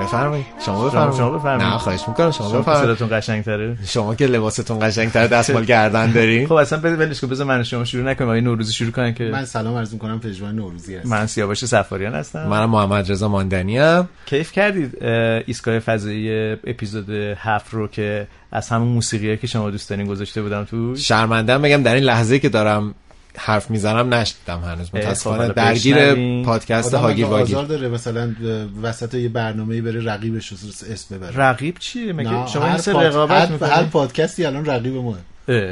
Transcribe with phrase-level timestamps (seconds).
[0.00, 0.46] بفرمایید.
[0.66, 1.16] شما بفرمایید.
[1.16, 1.72] شما بفرمایید.
[1.72, 2.30] نه خواهش می‌کنم.
[2.30, 2.84] شما بفرمایید.
[2.84, 6.46] صداتون قشنگتره شما که لباستون قشنگتره دستمال گردن دارین.
[6.46, 8.28] خب اصلا بده ولش کن بذار من شما شروع نکنیم.
[8.28, 11.10] آقای نوروزی شروع کنن که من سلام عرض می‌کنم پژمان نوروزی هستم.
[11.10, 12.46] من سیاوش سفاریان هستم.
[12.46, 14.08] منم محمد رضا ماندنی ام.
[14.26, 19.90] کیف کردید اه، ایستگاه فضایی اپیزود هفت رو که از همون موسیقیه که شما دوست
[19.90, 22.94] دارین گذاشته بودم تو شرمندم بگم در این لحظه که دارم
[23.38, 24.88] حرف می‌زنم نشدم هنوز.
[24.90, 26.42] خب، متاسفانه حالا درگیر.
[26.44, 28.34] پادکست هاگیر اگه واگیر آزار داره مثلا
[28.82, 30.56] وسط یه برنامه بره رقیبش رو
[30.92, 31.36] اسم ببره.
[31.36, 35.18] رقیب چیه؟ مگه شما هر مثل پاد- رقابت هر, هر پادکستی الان رقیب ماه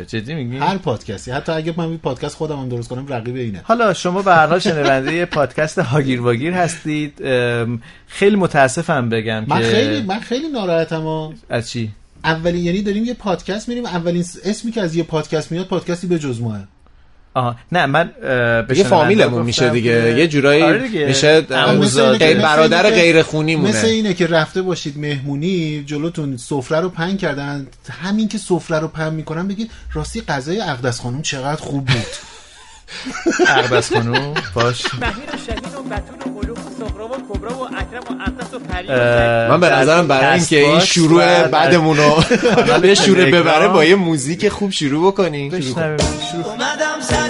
[0.06, 1.30] جدی میگی؟ هر پادکستی.
[1.30, 3.60] حتی اگه من این پادکست خودم هم درست کنم رقیب اینه.
[3.64, 7.18] حالا شما به هر حال شنونده پادکست هاگیر واگیر هستید.
[8.06, 11.32] خیلی متاسفم بگم من که خیلی من خیلی ناراحتم ها.
[11.48, 11.90] از چی؟
[12.24, 16.18] اولین یعنی داریم یه پادکست میریم اولین اسمی که از یه پادکست میاد پادکستی به
[16.18, 16.58] جز ماه.
[17.36, 17.56] آها.
[17.72, 20.18] نه من به شنونده فامیلمون میشه دیگه.
[20.18, 21.06] یه جورایی آره دیگه.
[21.06, 26.80] میشه برادر اینه که- غیر خونی مونه مثل اینه که رفته باشید مهمونی جلوتون سفره
[26.80, 27.66] رو پهن کردن
[28.02, 32.06] همین که سفره رو پهن می‌کنن بگید راستی غذای اقدس خانم چقدر خوب بود.
[33.56, 34.82] اقدس خانوم باش.
[35.00, 38.54] بهیر و شهین و بتول و ملوک و سغرا و کبرا و اکرم و اقدس
[38.54, 38.88] و پری
[39.50, 42.24] من به نظرم برای اینکه این شروع بعدمون رو
[42.82, 43.30] به شروع.
[43.30, 45.52] ببره با یه موزیک خوب شروع بکنیم.
[45.54, 47.25] اومدم سر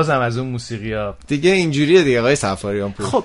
[0.00, 3.24] بازم از اون موسیقی ها دیگه اینجوریه دیگه آقای سفاریان پور خب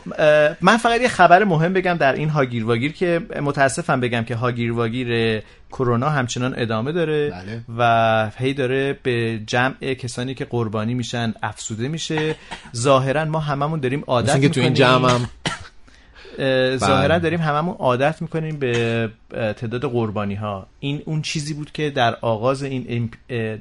[0.62, 4.72] من فقط یه خبر مهم بگم در این هاگیر واگیر که متاسفم بگم که هاگیر
[4.72, 5.41] واگیر
[5.72, 7.62] کرونا همچنان ادامه داره بله.
[7.78, 12.36] و هی داره به جمع کسانی که قربانی میشن افسوده میشه
[12.75, 15.30] ظاهرا ما هممون داریم عادت که تو این می‌کنیم.
[16.78, 17.19] ظاهرا بله.
[17.19, 22.63] داریم هممون عادت می‌کنیم به تعداد قربانی ها این اون چیزی بود که در آغاز
[22.63, 23.12] این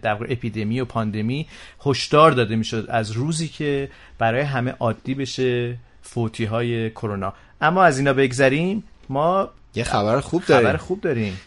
[0.03, 1.47] در اپیدمی و پاندمی
[1.87, 7.33] هشدار داده می‌شد از روزی که برای همه عادی بشه فوتی های کرونا.
[7.61, 10.77] اما از اینا بگذریم ما یه خبر خوب خبر داریم.
[10.77, 11.41] خوب داریم.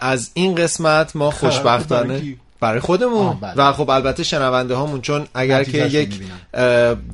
[0.00, 3.52] از این قسمت ما خبر خوشبختانه برای خودمون بله.
[3.56, 6.20] و خب البته شنونده هامون چون اگر که یک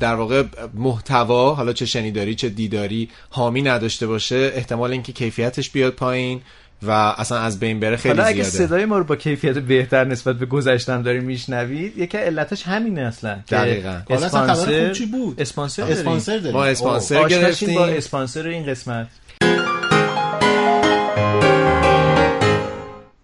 [0.01, 0.45] در واقع
[0.75, 6.41] محتوا حالا چه شنیداری چه دیداری حامی نداشته باشه احتمال اینکه کیفیتش بیاد پایین
[6.83, 10.05] و اصلا از بین بره خیلی حالا اگه زیاده صدای ما رو با کیفیت بهتر
[10.05, 14.01] نسبت به گذشتم داریم میشنوید یکی علتش همینه اصلا دقیقاً.
[14.09, 15.97] حالا اصلا خبر اسپانسر خوب چی بود؟ اسپانسر داریم.
[15.97, 19.07] اسپانسر داریم ما اسپانسر گرفتیم با اسپانسر این قسمت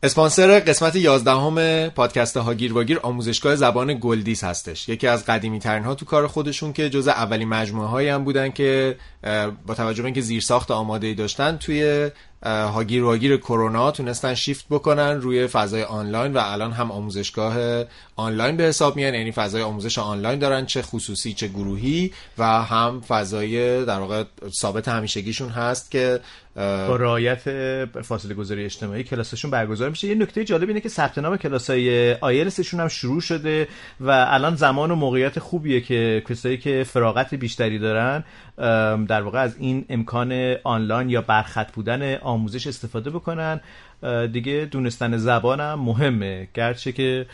[0.05, 4.89] اسپانسر قسمت 11 همه پادکست هاگیر واگیر آموزشگاه زبان گلدیس هستش.
[4.89, 8.51] یکی از قدیمی ترین ها تو کار خودشون که جز اولین مجموعه هایی هم بودن
[8.51, 8.97] که
[9.67, 12.11] با توجه به اینکه زیرساخت آماده ای داشتن توی
[12.45, 17.85] هاگیر واگیر کرونا تونستن شیفت بکنن روی فضای آنلاین و الان هم آموزشگاه
[18.17, 23.01] آنلاین به حساب میان یعنی فضای آموزش آنلاین دارن چه خصوصی چه گروهی و هم
[23.01, 24.25] فضای در واقع
[24.61, 26.21] ثابت همیشگیشون هست که
[26.57, 27.41] با رعایت
[28.03, 30.09] فاصله گذاری اجتماعی کلاسشون برگزار میشه.
[30.09, 33.69] یه نکته جالب اینه که ثبت نام کلاسای آیلسشون هم شروع شده
[34.01, 38.25] و الان زمان و موقعیت خوبیه که کسایی که فراغت بیشتری دارن
[39.07, 43.61] در واقع از این امکان آنلاین یا برخط بودن آموزش استفاده بکنن.
[44.33, 47.27] دیگه دونستن زبانم مهمه گرچه که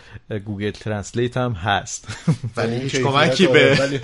[0.45, 2.09] Google Translate هم هست
[2.57, 4.01] ولی هیچ کمکی آره، به ولی-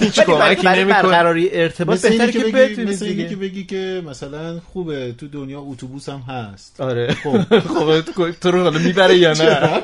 [0.06, 0.62] هیچ کمکی.
[0.84, 3.28] برقراری ارتباط بهتره که بگی بدونید مثل اینه دیگه.
[3.28, 8.62] که بگی که مثلا خوبه تو دنیا اتوبوس هم هست آره خب خب تو رو
[8.62, 9.80] حالا می‌بره یا نه؟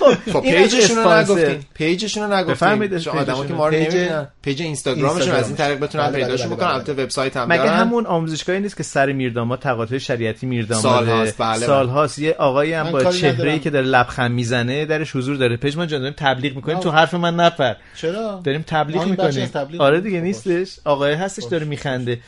[0.00, 1.12] خب خب پیجشون رو.
[1.12, 3.54] نگفتیم پیجشون رو نگفتیم بفرمایید چون آدما که.
[3.54, 6.68] ما رو پیج- پیج اینستاگرامشون از این طریق بتونن بله، بله، پیداشون بله، بکنن.
[6.68, 11.66] البته وبسایت هم مگه همون آموزشگاهی نیست که سر میرداماد تقاطع شریعتی میرداماد سالهاست، بله،
[11.66, 12.18] سالهاست.
[12.18, 13.58] یه آقایی هم با چهره.
[13.58, 15.56] که داره لبخند می‌زنه درش حضور داره.
[15.56, 16.78] پژمان جان داریم تبلیغ می‌کنیم.
[16.78, 17.74] تو حرف من نپر.
[17.96, 19.50] چرا؟ داریم تبلیغ ما می‌کنیم.
[19.78, 20.00] آره.
[20.00, 20.76] دیگه نیستش.
[20.84, 22.18] آقای هستش داره میخنده.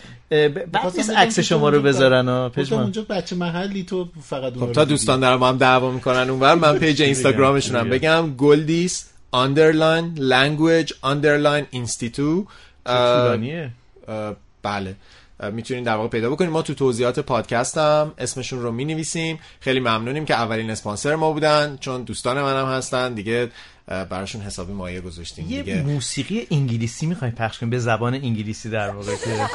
[0.72, 4.72] بعد نیست عکس شما رو بذارن ها گفتم پژمان اونجا بچه محلی تو فقط خب
[4.72, 8.36] تا دوستان دارن با هم دعوا می‌کنن اونور من پیج اینستاگرامشون هم بگم.
[8.36, 9.06] گلدیس
[9.36, 12.46] underline language underline institute
[12.86, 13.70] اه، طولانیه؟
[14.08, 14.96] اه، بله.
[15.40, 19.38] اه، می‌تونین در واقع پیدا بکنید ما تو توضیحات پادکست هم اسمشون رو می نویسیم
[19.60, 23.14] خیلی ممنونیم که اولین اسپانسر ما بودن چون دوستان من هم هستن.
[23.14, 23.48] دیگه
[23.86, 28.90] براشون حسابی مایه گذاشتیم یه دیگه موسیقی انگلیسی می‌خوایم پخش کنیم به زبان انگلیسی در
[28.90, 29.46] واقع که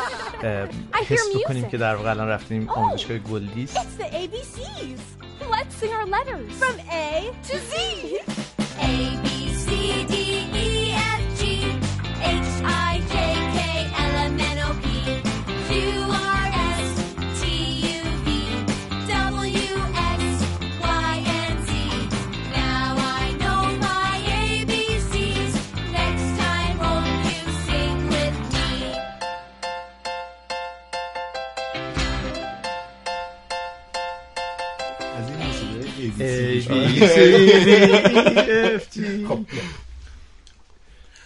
[1.09, 1.65] حس بکنیم.
[1.69, 5.01] که در واقع الان رفتیم آموزشگاه گلدیس It's the ABCs.
[5.55, 6.51] Let's sing our letters.
[6.61, 6.75] From
[7.07, 7.73] A to Z.
[8.91, 8.93] A,
[9.23, 9.27] B,
[9.63, 9.67] C,
[10.11, 10.13] D,
[10.65, 10.67] E,
[11.17, 11.41] F, G,
[12.41, 12.51] H,
[12.89, 13.15] I, J,
[13.55, 13.57] K,
[14.11, 14.85] L, M, N, O, P,
[15.67, 15.69] Q,
[16.26, 16.26] R,
[36.19, 36.67] A, ABC.
[36.69, 37.17] B, C,
[37.65, 37.69] D,
[38.37, 39.27] E, F, G.
[39.27, 39.39] خب.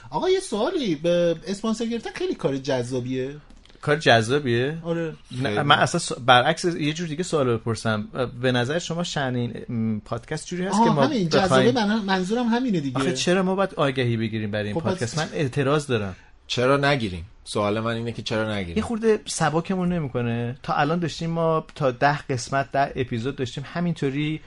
[0.09, 0.95] آقا یه سوالی.
[0.95, 3.35] به اسپانسر گرفتن خیلی کار جذابیه.
[3.81, 5.13] کار جذابیه؟ آره.
[5.41, 8.07] نه من اصلا س- برعکس یه جور دیگه سوال بپرسم.
[8.41, 11.71] به نظر شما شأن این پادکست جوری هست که ما همین جذابه.
[11.71, 12.97] من- منظورم همینه دیگه.
[12.97, 16.15] آخه چرا ما باید آگهی بگیریم برای این خب پادکست؟ من اعتراض دارم.
[16.47, 20.57] چرا نگیریم؟ سوال من اینه که چرا یه نگیریم خورده سباکمون نمی‌کنه.
[20.63, 23.63] تا الان داشتیم ما تا ده قسمت ده اپیزود داشتیم.
[23.73, 24.41] همینطوری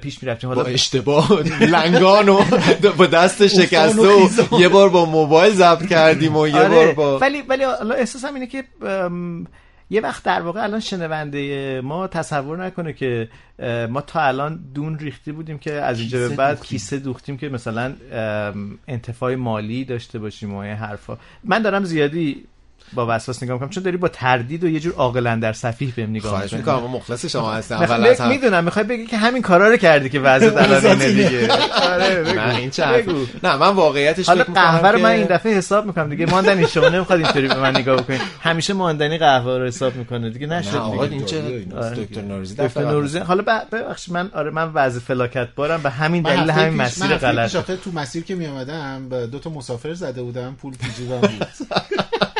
[0.00, 2.40] پیش می‌رفتیم با حالا اشتباه لنگان و
[2.98, 7.18] با دست شکسته و یه بار با موبایل ضبط کردیم و یه بار آره با
[7.18, 8.64] ولی ولی احساسم اینه که
[9.90, 13.28] یه وقت در واقع الان شنونده ما تصور نکنه که
[13.90, 16.68] ما تا الان دون ریختی بودیم که از اینجا به بعد دوختیم.
[16.68, 17.94] کیسه دوختیم که مثلا
[18.88, 21.18] انتفاع مالی داشته باشیم و این حرفا.
[21.44, 22.44] من دارم زیادی
[22.92, 23.68] با وسواس نگاه می‌کنم.
[23.68, 26.74] چون داری با تردید و یه جور عاقلن در صفیح بهم نگاه خواهش می‌کنی.
[26.74, 29.76] می‌کنم ما مخلص شما هستم اول از همه می‌دونم می‌خوای بگی که همین کارا رو
[29.76, 31.52] کردی که وضعیت الان اینه دیگه.
[31.92, 32.32] آره.
[32.36, 33.04] نه این چه.
[33.42, 36.26] نه من واقعیتش حالا می‌کنم قهوه رو من این دفعه حساب می‌کنم دیگه.
[36.26, 40.46] ماندنی شما نمی‌خواد اینطوری به من نگاه بکنید همیشه ماندنی قهوه رو حساب می‌کنه دیگه.
[40.46, 41.16] نشد نه آقا دیگه.
[41.16, 41.94] این چه آره.
[41.94, 43.18] دکتر نوروزی دکتر دفعه نوروزی.
[43.18, 43.42] حالا
[43.72, 45.82] ببخشید من آره من وضع فلاکت بارم.
[45.82, 49.38] به همین من دلیل همین مسیر من غلط تو مسیر که می اومدم به دو
[49.38, 51.46] تا مسافر زده بودم پول تو جیبم بود.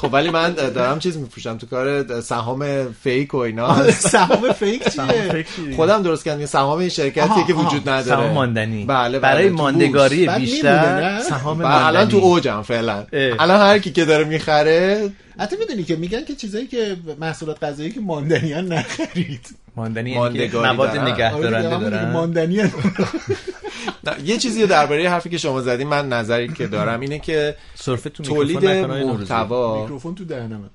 [0.00, 5.44] خب ولی من دارم چیز میفروشم تو کار سهام فیک و اینا سهام فیک چیه؟
[5.76, 7.54] خودم درست کردم سهام این شرکتیه آها، که.
[7.54, 11.58] وجود نداره سهام ماندنی بله برای بله، تو ماندگاری بیشتر؟ سهام.
[11.58, 13.06] بله، الان تو ماندنی اوجم فعلا.
[13.12, 17.90] الان هر کی که داره می‌خره حتی می‌دونی که میگن که چیزایی که محصولات غذایی
[17.90, 21.12] که ماندنی ها نخرید ماندنی یعنی مواد دارن.
[21.12, 22.68] نگه آره دارن ماندنی ها.
[24.04, 28.10] نه، یه چیزی درباره حرفی که شما زدین من نظری که دارم اینه که سرفه
[28.10, 28.64] تو تولید.
[28.64, 30.68] محتوا میکروفون تو دهنمه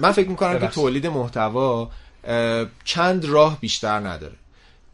[0.00, 0.66] من فکر می‌کنم که.
[0.66, 1.90] تولید محتوا
[2.84, 4.34] چند راه بیشتر نداره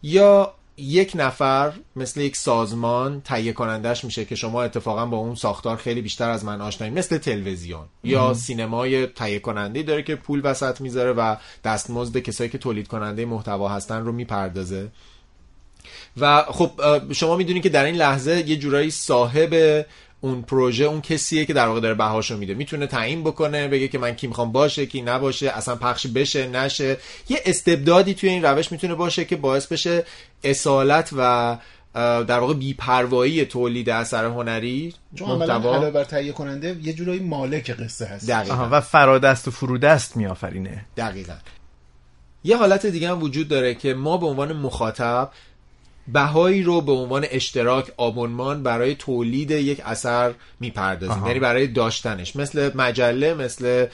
[0.03, 5.77] یا یک نفر مثل یک سازمان تهیه کنندش میشه که شما اتفاقا با اون ساختار
[5.77, 10.81] خیلی بیشتر از من آشنایی مثل تلویزیون یا سینمای تهیه کننده داره که پول وسط
[10.81, 14.89] می‌ذاره و دستمزد کسایی که تولید کننده محتوا هستن رو می‌پردازه.
[16.17, 16.71] و خب
[17.13, 19.87] شما می‌دونید که در این لحظه یه جورایی صاحب
[20.21, 22.55] اون پروژه اون کسیه که در واقع داره بهاشو میده.
[22.55, 26.97] می‌تونه تعیین بکنه بگه که من کی می‌خوام باشه کی نباشه اصلا پخش بشه نشه.
[27.29, 30.05] یه استبدادی توی این روش می‌تونه باشه که باعث بشه
[30.45, 31.59] اصالت و
[31.95, 34.95] در واقع بیپروایی تولید اثر هنری.
[35.15, 38.31] چون علاوه بر تهیه کننده یه جورایی مالک قصه هست.
[38.31, 40.85] آها، دقیقا و فرادست و فرودست میآفرینه.
[40.97, 41.35] دقیقا.
[42.45, 45.31] یه حالت دیگه هم وجود داره که ما به عنوان مخاطب
[46.13, 52.37] بهایی رو به عنوان اشتراک آبونمان برای تولید یک اثر می‌پردازیم یعنی برای داشتنش.
[52.37, 53.87] مثل مجله مثل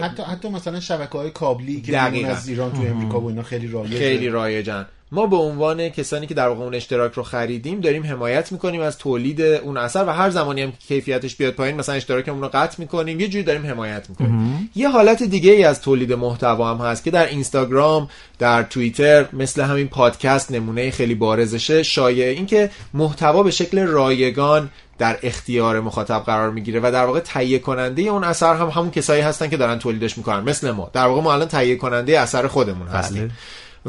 [0.00, 3.98] حتی حتی مثلا شبکه های کابلی که از ایران تو امریکا و اینا خیلی رایجه.
[3.98, 4.86] خیلی رایجن.
[5.14, 8.98] ما به عنوان کسانی که در واقع اون اشتراک رو خریدیم داریم حمایت می‌کنیم از
[8.98, 12.76] تولید اون اثر و هر زمانی هم که کیفیتش بیاد پایین مثلا اشتراکمون رو قطع
[12.78, 14.70] می‌کنیم یه جوری داریم حمایت می‌کنیم.
[14.74, 19.62] یه حالت دیگه ای از تولید محتوا هم هست که در اینستاگرام در توییتر مثل
[19.62, 26.22] همین پادکست نمونه خیلی بارزشه شایع این که محتوا به شکل رایگان در اختیار مخاطب
[26.26, 29.78] قرار می‌گیره و در واقع تهیه کننده اون اثر هم همون کسایی هستن که دارن
[29.78, 30.90] تولیدش می‌کنن مثل ما.
[30.92, 33.30] در واقع ما الان تهیه کننده اثر خودمون هستیم.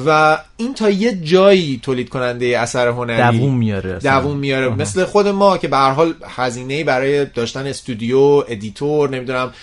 [0.05, 4.19] و این تا یه جایی تولید کننده اثر هنری دووم میاره اصلا.
[4.19, 4.69] دووم میاره.
[4.69, 9.53] مثل خود ما که به هر حال هزینه برای داشتن استودیو editor نمی‌دونم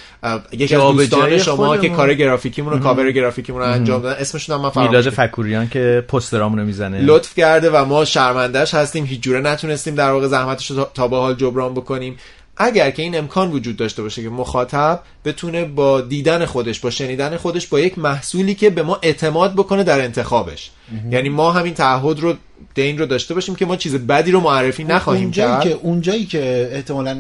[0.53, 1.89] یکی از دوستان شما که.
[1.89, 5.11] کار گرافیکیمون و کاور گرافیکمون رو انجام دادن اسمشون هم من فراموش میلاد.
[5.11, 7.01] فکوریان که پسترامونو می‌زنه.
[7.01, 9.05] لطف کرده و ما شرمندهش هستیم.
[9.05, 12.17] هیچ جوره نتونستیم در واقع زحمتش رو تا به حال جبران بکنیم.
[12.63, 17.37] اگر که این امکان وجود داشته باشه که مخاطب بتونه با دیدن خودش با شنیدن
[17.37, 20.71] خودش با یک محصولی که به ما اعتماد بکنه در انتخابش.
[21.11, 22.35] یعنی ما همین تعهد رو
[22.75, 25.63] دین رو داشته باشیم که ما چیز بدی رو معرفی نخواهیم اونجایی کرد.
[25.63, 27.17] که اونجایی که احتمالاً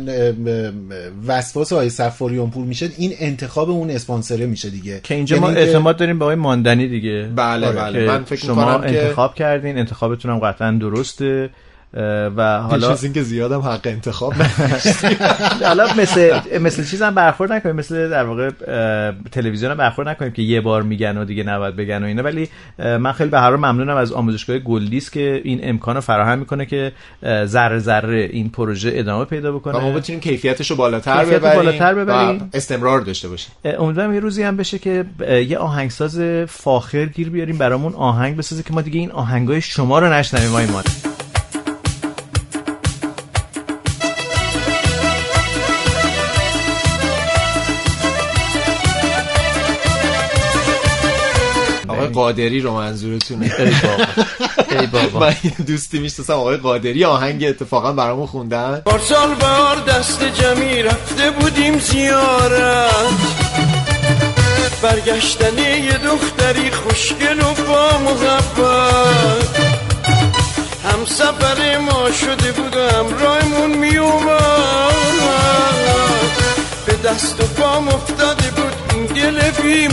[1.26, 5.00] وسواس های سفاریان پور میشه این انتخاب اون اسپانسره میشه دیگه.
[5.02, 7.28] که اینجا یعنی ما اعتماد داریم به آقای ماندنی دیگه.
[7.36, 8.06] بله، آره، بله.
[8.06, 11.50] من فکر شما می‌کنم که- انتخاب کردین انتخابتون هم قطعا درسته.
[11.94, 14.34] و حالا حالا اینکه زیادم حق انتخاب
[15.68, 18.50] حالا مثل مثل چیز هم برخورد نکنیم مثل در واقع
[19.32, 22.22] تلویزیون هم برخورد نکنیم که یه بار میگن و دیگه نباید بگن و اینا.
[22.22, 26.66] ولی من خیلی به هر ممنونم از آموزشگاه گلدیس که این امکان رو فراهم می‌کنه
[26.66, 26.92] که
[27.44, 29.78] ذره ذره این پروژه ادامه پیدا بکنه.
[29.78, 32.50] و ما بتونیم کیفیتش رو بالاتر کیفیت ببریم بالاتر ببریم.
[32.54, 33.52] استمرار داشته باشیم.
[33.64, 35.04] امیدوارم یه روزی هم بشه که
[35.48, 40.12] یه آهنگساز فاخر گیر بیاریم برامون آهنگ بسازه که ما دیگه این آهنگای شما رو
[40.12, 40.66] نشنویم آقای
[52.20, 53.54] قادری رو منظورتونه.
[53.58, 54.04] ای بابا.
[54.80, 55.20] ای بابا.
[55.20, 55.34] من
[55.66, 57.04] دوستی می‌شناسم آقای قادری.
[57.04, 58.82] آهنگ اتفاقا برامون خوندن.
[58.84, 62.90] پارسال بهار دست جمعی رفته بودیم زیارت.
[64.82, 69.58] برگشتنی یه دختری خوشگل و با محبت.
[70.84, 74.90] هم سفر ما شده بود و همراهمون می اومد
[76.86, 79.88] به دست و پام افتاده بود این گل بی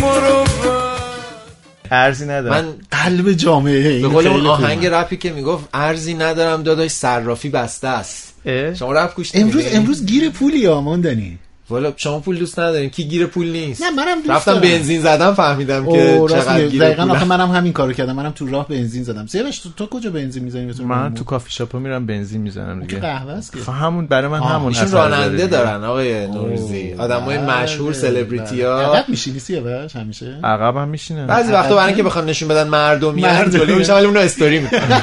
[1.92, 4.86] ارزی ندارم من قلب جامعه این به قول اون آهنگ.
[4.86, 8.34] رپی که می‌گفت ارزی ندارم داداش صرافی بسته است؟
[8.80, 11.38] شما رپ گوش امروز؟ امروز گیر پولی ها ماندنی
[11.70, 12.90] والا شما پول دوست ندارین.
[12.90, 13.84] کی گیر پول نیست.
[13.84, 14.62] نه، منم دوست رفتم دارم.
[14.62, 16.68] بنزین زدم فهمیدم که چقدر.
[16.68, 18.16] گیر دقیقا آخه منم همین کارو کردم.
[18.16, 19.28] منم تو راه بنزین زدم.
[19.28, 23.02] سیاوش تو, تو کجا بنزین می‌زنی من تو کافی شاپ میرم بنزین می‌زنم که دیگه.
[23.02, 23.60] قهوه است که.
[23.60, 25.48] خب همون برای من همون ایشون داره راننده.
[25.48, 26.94] دارن آقای نورزی.
[26.98, 28.68] آدمای بله، مشهور سلبریتی بله.
[28.68, 32.68] ها عقب میشینی سیاوش همیشه؟ عقب هم میشینم بعضی وقتا برای اینکه بخوان نشون بدن
[32.68, 33.22] مردمی.
[33.22, 35.02] جلو میشن ولی اونو استوری می‌کنن.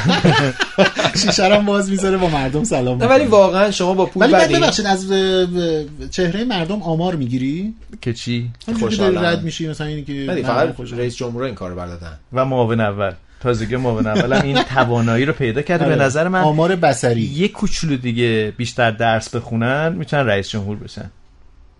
[1.22, 5.06] شیشه باز می‌ذاره با مردم سلام ولی واقعا شما با پول ولی ببخشید از
[6.10, 9.24] چهره مردم آمار می‌گیری؟ که چی؟ خوشحالم.
[9.24, 11.00] رد میشی مثلا اینی که ولی فقط خوشحال.
[11.00, 12.18] رئیس جمهور این کارو بلدن.
[12.32, 13.12] و معاون اول.
[13.40, 14.42] تازگی معاون اولم.
[14.42, 15.84] این توانایی رو پیدا کرده.
[15.84, 16.02] به آره.
[16.04, 17.20] نظر من آمار بصری.
[17.20, 21.10] یه کوچولو دیگه بیشتر درس بخونن می‌تونن رئیس جمهور بشن.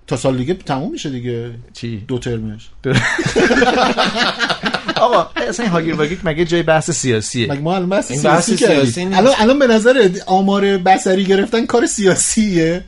[0.07, 1.51] تا سال دیگه تموم میشه دیگه.
[1.73, 2.69] چی؟ دو ترمش.
[4.97, 8.57] آقا اصلا این هاگیر واگیر مگه جای بحث سیاسیه؟ مگه ما الان بحث این سیاسی.
[8.57, 9.19] سیاسی نیست.
[9.19, 12.85] الان الان به نظر آمار بصری گرفتن کار سیاسیه.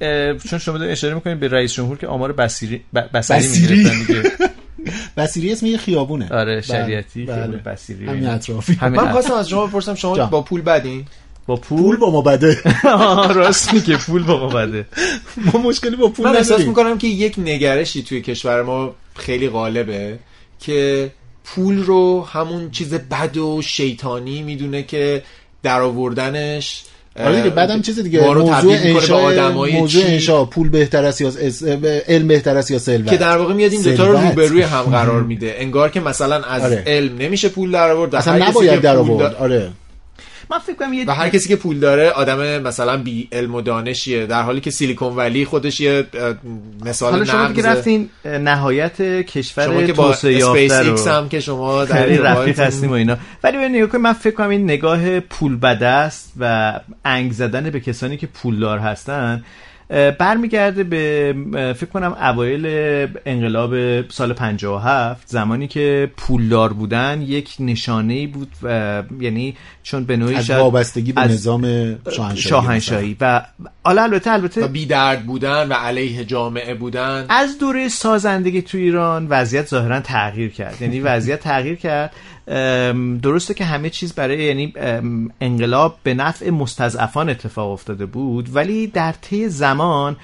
[0.51, 2.83] چون شما اشاره می‌کنید به رئیس جمهور که آمار ب- بصری
[3.15, 3.77] بصیری.
[3.77, 4.23] می‌گرفتن دیگه.
[5.17, 6.29] بصیری اسم یه خیابونه.
[6.31, 7.35] آره بله، شریعتی بله.
[7.37, 8.75] خیابون بصیری همین اطرافی.
[8.75, 10.27] همین من خواستم از شما بپرسم شما.
[10.27, 11.05] با پول بدین.
[11.47, 12.59] با پول؟ پول با ما بده.
[13.35, 14.87] راست میگه پول با ما بده.
[15.53, 20.19] ما مشکلی با پول من احساس می‌کنم که یک نگرشی توی کشور ما خیلی غالبه
[20.61, 21.11] که
[21.45, 25.23] پول رو همون چیز بد و شیطانی می‌دونه که
[25.63, 26.83] در آوردنش
[27.21, 31.33] آره دیگه بعدم چیز دیگه موضوع انشاء موضوع انشاء پول بهتر است یا
[32.09, 34.19] علم بهتر است یا ثروت که در واقع میاد این دوتا رو.
[34.19, 35.55] روبروی هم قرار میده.
[35.59, 36.85] انگار که مثلا از آره.
[36.87, 39.71] علم نمیشه پول در آورد اصلا نباید در آورد آره.
[40.51, 43.61] من فکر کنم یه و هر کسی که پول داره آدم مثلا بی علم و
[43.61, 44.27] دانشیه.
[44.27, 46.07] در حالی که سیلیکون ولی خودش یه
[46.85, 47.79] مثال حالا شما دیگه نقضه.
[47.79, 51.13] رفتین نهایت شما کشور که با توسعه اسپیس یافته ایکس رو.
[51.13, 53.17] هم که شما در رفیق هستیم و اینا.
[53.45, 56.73] ولی ببین نگاه من فکر کنم این نگاه پول بده است و
[57.05, 59.45] انگ زدن به کسانی که پولدار هستن
[59.89, 61.35] برمیگرده به
[61.77, 62.67] فکر کنم اوایل
[63.27, 70.17] انقلاب سال 57 زمانی که پولدار بودن یک نشانه ای بود و یعنی چون به
[70.17, 71.63] نوعی از وابستگی به از نظام
[72.11, 73.43] شاهنشاهی شاهنشاهی و
[73.85, 77.27] حالا البته و البته بی درد بودن و علیه جامعه بودن.
[77.29, 80.83] از دوره سازندگی تو ایران وضعیت ظاهرا تغییر کرد.
[80.83, 82.13] یعنی وضعیت تغییر کرد.
[83.23, 84.73] درسته که همه چیز برای یعنی
[85.41, 90.17] انقلاب به نفع مستضعفان اتفاق افتاده بود ولی در طی زمان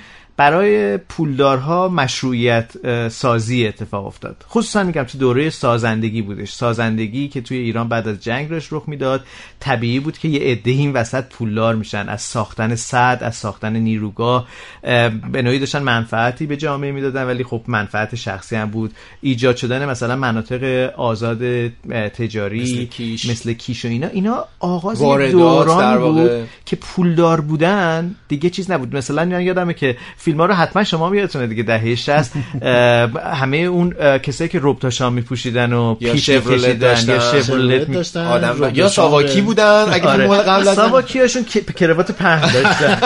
[0.43, 2.73] برای پولدارها مشروعیت
[3.09, 4.45] سازی اتفاق افتاد.
[4.51, 6.53] خصوصا میگم تو دوره سازندگی بودش.
[6.53, 9.25] سازندگی که توی ایران بعد از جنگ داشت رخ می‌داد
[9.61, 12.09] طبیعی بود که یه عده این وسط پولدار میشن.
[12.09, 14.49] از ساختن صد از ساختن نیروگاه
[14.85, 18.93] اه، به نوعی داشتن منفعتی به جامعه می‌دادن ولی خب منفعت شخصی هم بود.
[19.21, 21.69] ایجاد شدن مثلا مناطق آزاد
[22.09, 23.31] تجاری مثل کیش.
[23.31, 24.07] مثل کیش و اینا.
[24.07, 26.49] اینا آغاز دوران بود.
[26.67, 28.97] که پولدار بودن دیگه چیز نبود.
[28.97, 29.97] مثلا یادمه که
[30.33, 34.91] فیلم ها رو حتما شما یادتونه دیگه دهه 60 اه، همه اون کسایی که ربطا
[34.91, 37.13] شام میپوشیدن و یا پیش داشتن.
[37.13, 38.27] یا می- داشتن.
[38.27, 40.29] آدم یا ساواکی بودن اگه آره.
[40.29, 42.99] قبل از ساواکیاشون که- کراوات پهن داشتن.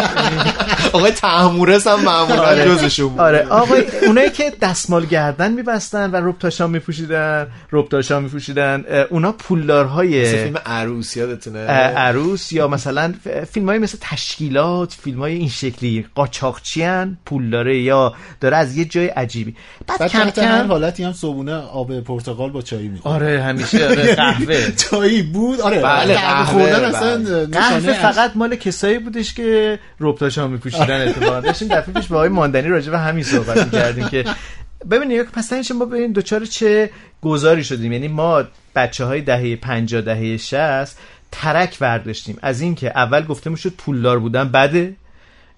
[0.92, 2.64] آقای تحمورس هم معمولا آره.
[2.64, 3.20] جزشون بود.
[3.20, 3.46] آره.
[3.50, 10.58] آقای اونایی که دستمال گردن میبستن و ربطاشام میپوشیدن ربطاشام میپوشیدن اونا پولدارهای مثل فیلم
[10.66, 13.14] عروس یادتونه؟ عروس یا مثلا
[13.52, 17.05] فیلم های مثل تشکیلات فیلم های این شکلی قاچاقچیان.
[17.26, 19.56] پول داره یا داره از یه جای عجیبی.
[19.86, 23.42] بعد, بعد کم تحت هر کم حالتی هم صبونه آب پرتقال با چایی می‌خورد آره
[23.42, 24.72] همیشه آره قهوه.
[24.76, 26.88] چایی بود آره بله، قهوه خوردن بله.
[26.88, 32.28] اصلا قهوه فقط مال کسایی بودش که ربطاشا میپوشیدن اتفاقا داشتیم دفعه پیش با آقای
[32.28, 34.24] ماندنی راجع به همین صحبت می‌کردیم که
[34.90, 36.90] ببینید یک پس ما ببین دوچار چه
[37.22, 37.92] گذاری شدیم.
[37.92, 38.44] یعنی ما
[38.74, 40.98] بچه های دهه 50 دهه 60
[41.32, 44.96] ترک برداشتیم از اینکه اول گفته می‌شد پولدار بودن بده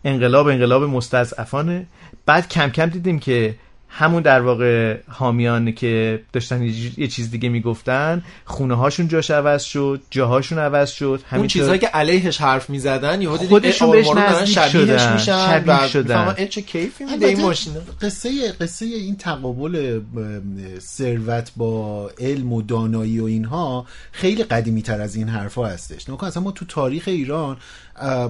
[0.05, 1.87] انقلاب انقلاب مستضعفانه
[2.26, 3.55] بعد کم کم دیدیم که
[3.90, 6.62] همون در واقع حامیان که داشتن
[6.97, 11.78] یه چیز- دیگه می‌گفتن خونه هاشون جاش عوض شد جاهاشون عوض شد اون همینطور- چیزهایی
[11.78, 15.12] که علیهش حرف می‌زدن یهو خودشون بهش نزدیک شدن.
[15.12, 16.17] میشن شبیه شدن.
[16.17, 20.00] اه، چه کیفی میده این ماشین قصه قصه این تقابل
[20.81, 26.26] ثروت با علم و دانایی و اینها خیلی قدیمی تر از این حرفها هستش نکن
[26.26, 27.57] اصلا ما تو تاریخ ایران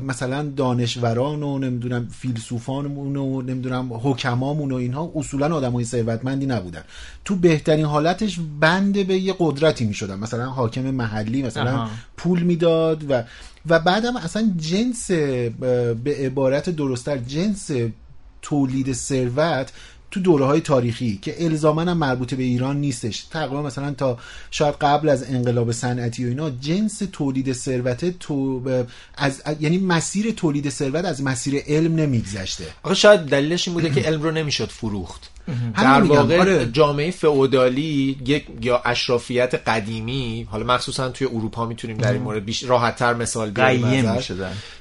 [0.07, 6.83] مثلا دانشوران و نمی‌دونم فیلسوفانمون و نمی‌دونم حکمامون و اینها اصولا آدمای ثروتمندی نبودن
[7.25, 11.91] تو بهترین حالتش بنده به یه قدرتی می‌شدن مثلا حاکم محلی مثلا آها.
[12.17, 13.25] پول می‌داد و
[13.67, 17.71] و بعدم اصلا جنس به عبارت درستتر جنس
[18.43, 19.73] تولید ثروت
[20.11, 23.23] تو دوره های تاریخی که الزاما مربوط به ایران نیستش.
[23.31, 24.19] تقریبا مثلا تا
[24.51, 28.63] شاید قبل از انقلاب صنعتی و اینا جنس تولید ثروت تو
[29.17, 32.65] از- یعنی مسیر تولید ثروت از مسیر علم نمیگذشته.
[32.83, 35.31] آخه شاید دلیلش این بوده که علم رو نمی‌شد فروخت.
[35.83, 36.69] در واقع آره.
[36.73, 42.63] جامعه فئودالی یک یا اشرافیت قدیمی حالا مخصوصا توی اروپا می‌تونیم در این مورد بیش
[42.63, 44.19] راحتتر مثال بیاریم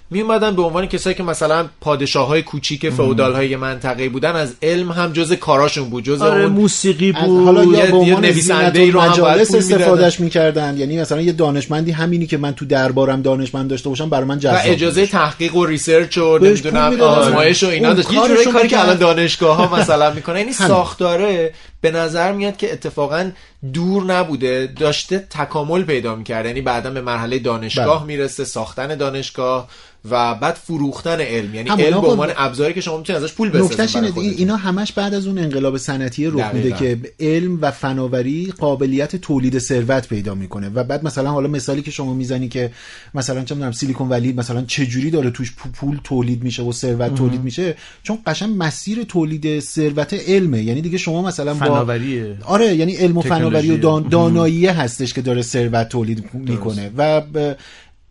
[0.10, 4.54] می اومدن به عنوان کسایی که مثلا پادشاه های کوچیک فئودال های منطقه بودن از
[4.62, 8.26] علم هم جز کاراشون بود جز آره اون موسیقی از بود حالا یا به عنوان
[8.26, 9.56] نویسنده زینت رو هم مجالس.
[9.56, 14.26] استفادهش می‌کردن یعنی مثلا یه دانشمندی همینی که من تو دربارم دانشمند داشته باشم برای
[14.26, 15.12] من و جذاب اجازه بودش.
[15.12, 17.02] تحقیق و research و نمی‌دونم.
[17.02, 18.84] آزمایش و اینا داشت یه جورایی کاری که.
[18.84, 20.54] الان دانشگاه ها مثلا می‌کنه یعنی.
[20.58, 23.32] ساختاره به نظر میاد که اتفاقا
[23.74, 26.46] دور نبوده داشته تکامل پیدا می‌کرد.
[26.46, 28.08] یعنی بعدا به مرحله دانشگاه بله.
[28.08, 29.68] می‌رسه ساختن دانشگاه.
[30.12, 31.56] و بعد فروختن علم.
[31.56, 34.18] یعنی علم به عنوان ابزاری که شما می‌تونید ازش پول بسازید.
[34.18, 36.72] اینا همش بعد از اون انقلاب صنعتی رخ میده.
[36.72, 40.70] که علم و فناوری قابلیت تولید ثروت پیدا می‌کنه.
[40.70, 42.72] و بعد مثلا حالا مثالی که شما می‌زنی که
[43.14, 46.72] مثلا چه می‌دونم سیلیکون ولی مثلا چه جوری داره توش پو- پول تولید میشه و
[46.72, 50.64] ثروت تولید میشه؟ چون قشنگ مسیر تولید ثروت علمه.
[50.64, 53.78] یعنی دیگه شما مثلا با فناوریه آره یعنی علم و فناوری و.
[53.78, 54.08] دان...
[54.10, 56.92] دانایی هستش که داره ثروت تولید می‌کنه.
[56.98, 57.56] و ب...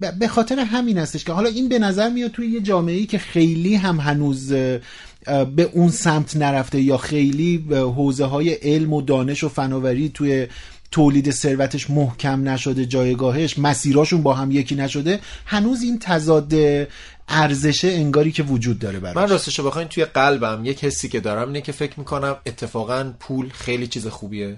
[0.00, 3.18] به خاطر همین هستش که حالا این به نظر میاد توی یه جامعه ای که
[3.18, 4.52] خیلی هم هنوز
[5.56, 10.46] به اون سمت نرفته یا خیلی حوزه های علم و دانش و فناوری توی
[10.90, 16.52] تولید ثروتش محکم نشده جایگاهش مسیراشون با هم یکی نشده هنوز این تضاد
[17.28, 19.16] ارزشه انگاری که وجود داره براش.
[19.16, 23.48] من راستشو بخواین توی قلبم یک حسی که دارم اینه که فکر می‌کنم اتفاقا پول
[23.48, 24.56] خیلی چیز خوبیه.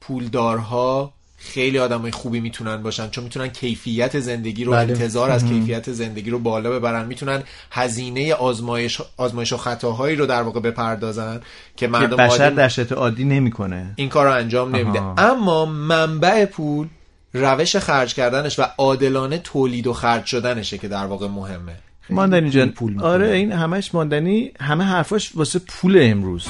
[0.00, 1.12] پولدارها
[1.44, 4.80] خیلی آدمای خوبی می‌تونن باشن چون می‌تونن کیفیت زندگی رو بله.
[4.80, 10.42] انتظار از کیفیت زندگی رو بالا ببرن می‌تونن هزینه آزمایش آزمایش و خطاهایی رو در
[10.42, 11.40] واقع بپردازن
[11.76, 15.14] که که مردم بشر عادی در شرایط عادی nemiکنه این کار رو انجام نمیده آها.
[15.18, 16.88] اما منبع پول
[17.34, 21.74] روش خرج کردنش و عادلانه تولید و خرج شدنشه که در واقع مهمه
[22.10, 23.08] ماندنی جان پول می‌کنه.
[23.08, 26.46] آره این همش ماندنی همه حرفاش واسه پول امروز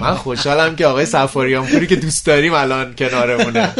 [0.00, 3.70] من خوشحالم که آقای سفاریان پوری که دوست داریم الان کنارمونه.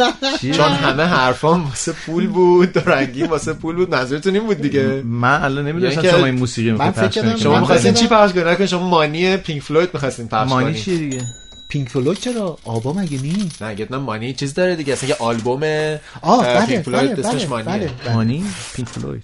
[0.41, 5.43] چون همه حرفام واسه پول بود رنگی واسه پول بود منظورتون این بود دیگه؟ من
[5.43, 7.37] الان نمی‌دونستم یعنی که شما این موسیقی می‌خواید پخش کنید.
[7.37, 10.83] شما می‌خواستین چی پخش کنید؟ نکنه شما Money Pink Floyd می‌خواستین پخش Money کنید.
[10.83, 11.21] چیه دیگه؟
[11.69, 15.63] Pink Floyd چرا؟ ABBA مگه نی نه get money چیز داره دیگه اصلا یه آلبوم
[16.21, 18.13] آه اه، بله Pink Floyd بله اسمش بله بله.
[18.13, 18.45] Money
[18.75, 19.23] Pink Floyd.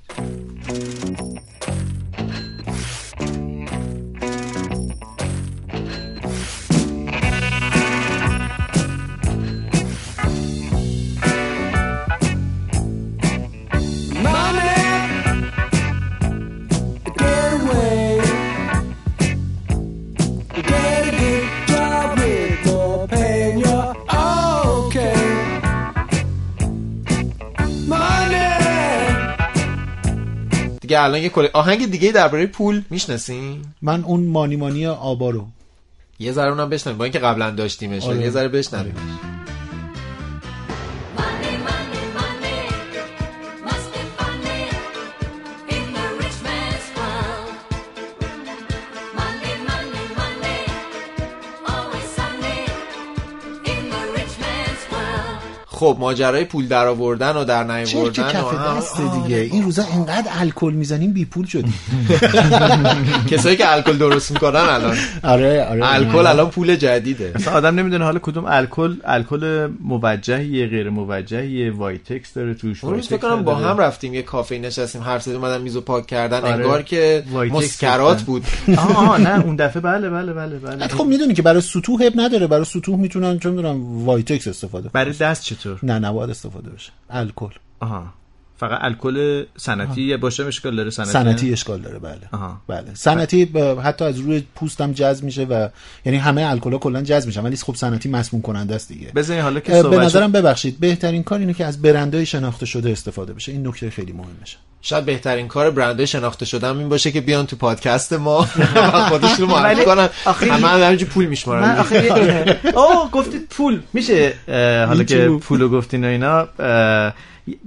[30.88, 35.48] دیگه الان یه کل آهنگ دیگه درباره پول می‌شناسین؟ من اون مانی مانی آبا رو.
[36.20, 38.22] یه ذره اونم بشنویم با اینکه قبلا داشتیمش آره.
[38.22, 38.96] یه ذره بشنویم.
[55.78, 59.38] خب ماجرای پول در آوردن و در نیاوردن کف هم- دست دیگه.
[59.38, 61.74] این روزا انقدر الکل می‌زنیم بی پول شدیم.
[63.32, 64.98] کسایی که الکل درست می‌کنن الان.
[65.24, 65.94] آره آره.
[65.94, 67.32] الکل الان پول جدیده.
[67.36, 73.08] اصلا آدم نمی‌دونه حالا کدوم الکل الکل موجهیه غیر موجهیه وایتکس داره توش اون روز
[73.08, 73.56] فکر وایتکس کنم با.
[73.56, 76.50] هم رفتیم یه کافه نشستیم هر سه اومدن میزو پاک کردن آره.
[76.54, 78.22] انگار که وایتکس مسکرات.
[78.22, 78.44] بود.
[78.78, 80.88] آه آه، نه اون دفعه بله بله بله بله.
[80.88, 85.44] خب می‌دونی که برای سطوح نداره برای سطوح می‌تونن چون می‌دونم وایتکس استفاده برای دست
[85.44, 86.92] چطور؟ نه نباید استفاده بشه.
[87.10, 87.54] الکل.
[87.80, 88.14] آها.
[88.58, 92.20] فقط الکل صنعتی باشه اشکال داره صنعتی؟ سنتی اشکال داره بله.
[92.32, 92.62] آها.
[92.68, 92.86] بله.
[92.94, 95.70] سنتی ب- حتی از روی پوست هم جذب میشه و
[96.06, 99.12] یعنی همه الکل کلا جذب میشن ولی خب سنتی مسموم کننده است دیگه.
[99.16, 103.34] بزنین حالا که به نظرم ببخشید بهترین کار اینه که از برندهای شناخته شده استفاده
[103.34, 103.52] بشه.
[103.52, 107.56] این نکته خیلی مهمشه شاید بهترین کار برندهای شناخته شدن این باشه که بیان تو
[107.56, 108.40] پادکست ما.
[108.76, 111.96] و خودشون رو معرفی کنن همه هم همینجور پول من میشمارن آخه
[112.80, 113.80] اوه گفتید پول.
[113.94, 114.34] میشه
[114.88, 115.28] حالا که.
[115.28, 116.48] پولو گفتین و اینا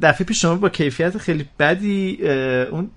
[0.02, 2.18] دفعه پیش شما با کیفیت خیلی بدی
[2.70, 2.90] اون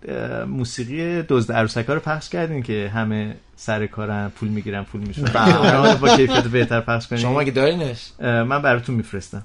[0.48, 5.96] موسیقی دزد عروسکا رو پخش کردین که همه سر کارن پول می‌گیرن پول میشن بله.
[6.02, 7.22] با کیفیت بهتر پخش کنین.
[7.22, 9.42] شما مگه دارینش؟ من براتون میفرستم.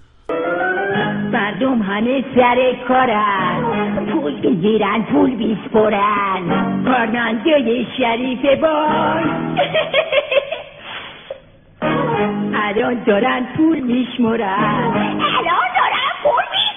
[1.32, 2.56] مردم همه سر
[2.88, 4.06] کارن.
[4.12, 6.44] پول بگیرن پول بیسپرن
[6.84, 9.24] کارمندای شریف بار
[12.68, 15.20] الان دارن پول میشمرن.
[15.20, 16.67] الان دارن پول میشمرن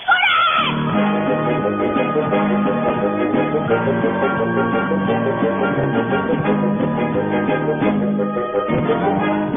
[3.86, 4.31] Thank you.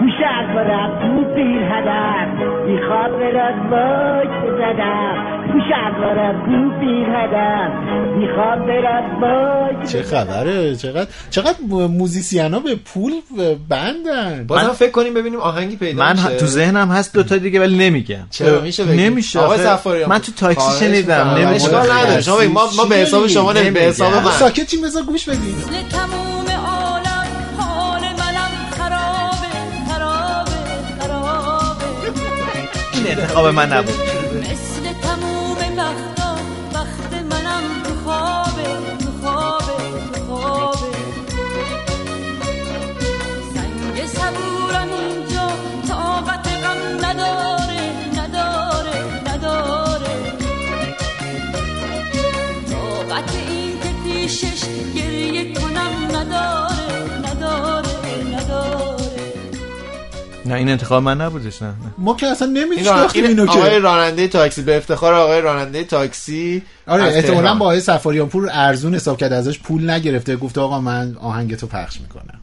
[0.01, 0.47] گوش از
[1.01, 2.29] بود بیر هدف.
[2.67, 5.17] می‌خواد برد وای بزدم.
[5.53, 5.95] گوش از
[6.47, 7.73] بود بیر هدف.
[8.17, 13.13] می‌خواد برد وای چه خبره؟ چقدر چقدر موزیسینا به پول
[13.69, 14.45] بندن.
[14.47, 16.37] بازم فکر کنیم ببینیم آهنگی پیدا من میشه.
[16.37, 18.27] تو ذهنم هست دوتا دیگه ولی نمیگم.
[18.31, 19.41] چرا؟ میشه بگی؟ نمیشه.
[19.41, 21.35] آقای سفاریان من تو تاکسی شنیدم.
[21.39, 21.71] نمیشه.
[22.47, 24.15] ما ما به حساب شما نمی به حساب.
[24.15, 24.31] من.
[24.31, 25.64] ساکت چی بذار گوش بدیم.
[25.65, 27.27] مثل تموم عالم
[27.59, 29.51] حال منم خرابه
[29.89, 30.51] خرابه
[31.01, 31.87] خرابه.
[32.93, 34.14] این انتخاب من نبود.
[60.47, 61.75] نه این انتخاب من نبودش نه, نه.
[61.99, 65.85] ما که اصلا این نمیشناختیم این اینو آقای که راننده تاکسی به افتخار آقای راننده
[65.85, 67.55] تاکسی آره احتمالا.
[67.55, 71.67] با آقای سفاریان پور ارزون حساب کرده ازش پول نگرفته گفته آقا من آهنگ تو
[71.67, 72.41] پخش می‌کنم.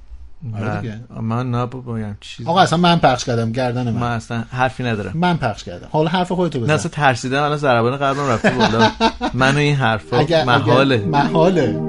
[0.60, 0.94] آره دیگه.
[1.16, 1.22] نه.
[1.22, 3.92] من نه بابا چیز آقا اصلا من پخش کردم گردن من.
[4.02, 5.12] من اصلا حرفی ندارم.
[5.16, 5.88] من پخش کردم.
[5.92, 8.92] حالا حرف خودتو نه بزن اصلا ترسیدم الان ضربان قلبم رفته بالا.
[9.34, 10.96] من و این حرفا اگر محاله.
[10.96, 11.80] اگر- محاله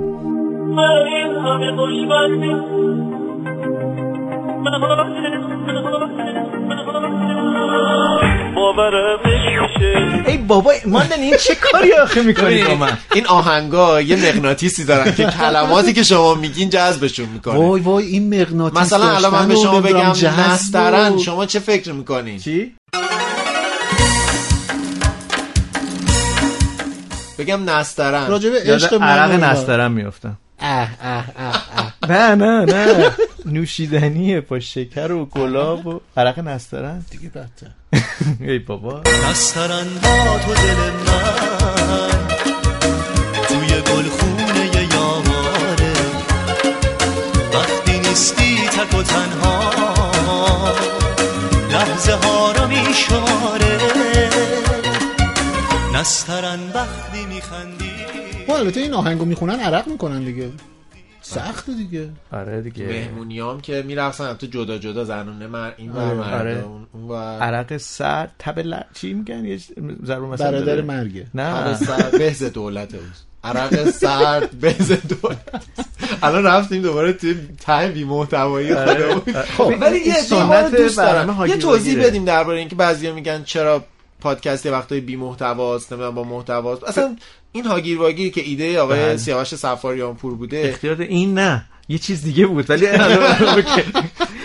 [10.26, 15.14] ای بابا ماندن این چه کاری آخه می‌کنی با من؟ این آهنگا یه مغناطیسی دارن
[15.14, 17.54] که کلماتی که شما میگین جذبشون می‌کنه.
[17.54, 20.12] وای وای این مغناطیس مثلا الان من به شما بگم
[20.52, 22.74] نسترن شما چه فکر می‌کنین؟ چی؟
[27.38, 28.26] بگم نسترن.
[28.26, 29.44] راجع به یاد عشق من عرق.
[29.44, 30.38] نسترم میافتم.
[30.60, 31.94] اه اه اه اه.
[32.08, 33.10] نه نه نه.
[33.46, 37.04] نوشیدنیه با شکر و گلاب و عرق نسترن.
[37.10, 37.70] دیگه بدتر.
[38.40, 39.02] ای بابا.
[39.30, 42.28] نسترن با تو دل من.
[43.48, 45.92] توی گلخونه یاره
[47.54, 49.72] وقتی نیستی تک و تنها.
[52.92, 54.28] اشاره
[55.94, 57.90] نسترن وقتی میخندی.
[58.46, 60.50] خب البته این آهنگو می‌خونن عرق می‌کنن دیگه.
[61.22, 66.14] سخته دیگه آره دیگه مهمونیام که می‌رفتن تو جدا جدا زنونه من این آره.
[66.14, 66.64] مرد آره.
[66.92, 67.12] اون.
[67.40, 68.80] عرق سرد تب ل...
[68.94, 69.58] چی میگن یه
[70.04, 75.64] ضرب مثلا برادر داره؟ مرگه نه سرد بهز دولت اوست عرق سرد بهز دولت
[76.22, 79.14] الان رفتیم دوباره توی ته بی محتوایی آره.
[79.14, 82.06] خودمون خب ولی یه سنت دوست برنامه دارم یه توضیح.
[82.06, 83.84] بدیم درباره اینکه بعضیا میگن چرا
[84.20, 87.16] پادکست یه وقتای بی محتواست نمی‌دونم با محتواست اصلا
[87.52, 89.16] این هاگیر واگیر که ایده آقای بله.
[89.16, 90.68] سیاوش سفاریان پور بوده.
[90.68, 91.64] اختیار این نه.
[91.88, 92.86] یه چیز دیگه بود ولی.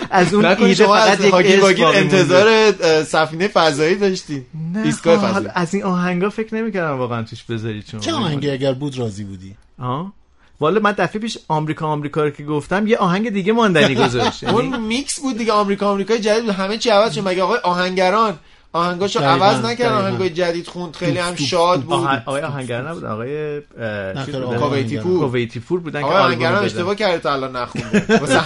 [0.09, 1.85] از اون ایده شما فقط از یک هاگیر.
[1.85, 2.71] انتظار
[3.03, 4.45] سفینه فضایی داشتین.
[4.73, 5.47] نه ایستگاه خب، فضایی.
[5.55, 9.55] از این آهنگا فکر نمی‌کردم واقعا توش بذارید چون چه آهنگی اگر بود راضی بودی؟
[9.79, 10.13] ها
[10.59, 14.79] والا من دفعه پیش آمریکا آمریکا رو که گفتم یه آهنگ دیگه ماندنی گذاشت اون
[14.79, 16.53] میکس بود دیگه آمریکا آمریکای جدید بود.
[16.53, 17.27] همه چی عوض شد.
[17.27, 18.39] مگه آقای آهنگران
[18.77, 19.91] آهنگاشو عوض نکرد.
[19.91, 21.81] آهنگای جدید خوند خیلی هم شاد.
[21.81, 23.61] بود آهن- آقای آهنگر نبود آقای
[24.59, 25.01] کویتی آهنگر.
[25.01, 26.55] پور کویتی پور بودن که دادن.
[26.55, 28.39] اشتباه کرده تا الان نخونده واسه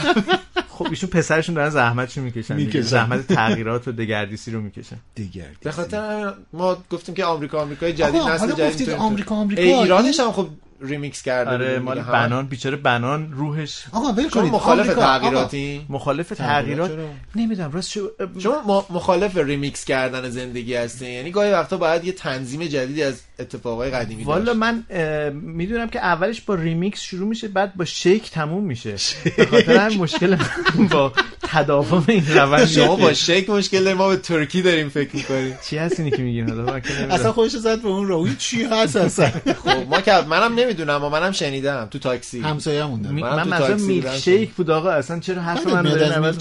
[0.70, 2.56] خب ایشون پسرشون دارن زحمتشو می‌کشن.
[2.56, 2.82] می‌کشن.
[2.82, 8.22] زحمت تغییرات و دگردیسی رو می‌کشن دیگر به خاطر ما گفتیم که آمریکا آمریکای جدید
[8.22, 9.62] نسل جدید آمریکا، آمریکا.
[9.62, 10.48] ای، ایرانش هم خب
[10.82, 12.02] ریمیکس کرده آره مال.
[12.02, 13.86] بنان بیچاره بنان روحش.
[13.92, 14.52] آقا ول کنید.
[14.52, 15.86] مخالف تغییراتی.
[15.90, 16.92] مخالف تغییرات؟
[17.36, 18.08] نمی‌دونم راست شو
[18.40, 23.92] شما مخالف ریمیکس کردن زندگی هستین یعنی گاهی وقتا باید یه تنظیم جدیدی از اتفاقای
[23.92, 24.58] قدیمی والا داشت.
[24.60, 24.84] من
[25.32, 28.96] می‌دونم که اولش با ریمیکس شروع میشه بعد با shake تموم میشه.
[29.38, 30.36] به خاطر مشکل
[30.92, 31.14] با
[31.52, 35.58] تداوم این روند شما با shake مشکل داریم، ما به ترکی داریم فکر می‌کنیم.
[35.70, 37.12] چی که میگین حالا؟ من که نمی‌دونم.
[37.12, 41.10] اصلا خودش زد به اون راهی چی هست اصلا؟ خب ما که منم نمی‌دونم اما
[41.10, 42.40] منم شنیدم تو تاکسی.
[42.40, 44.18] همسایه‌مون من تاکسی milk.
[44.18, 46.36] شیک بود آقا اصلا چرا حرف من میاد داره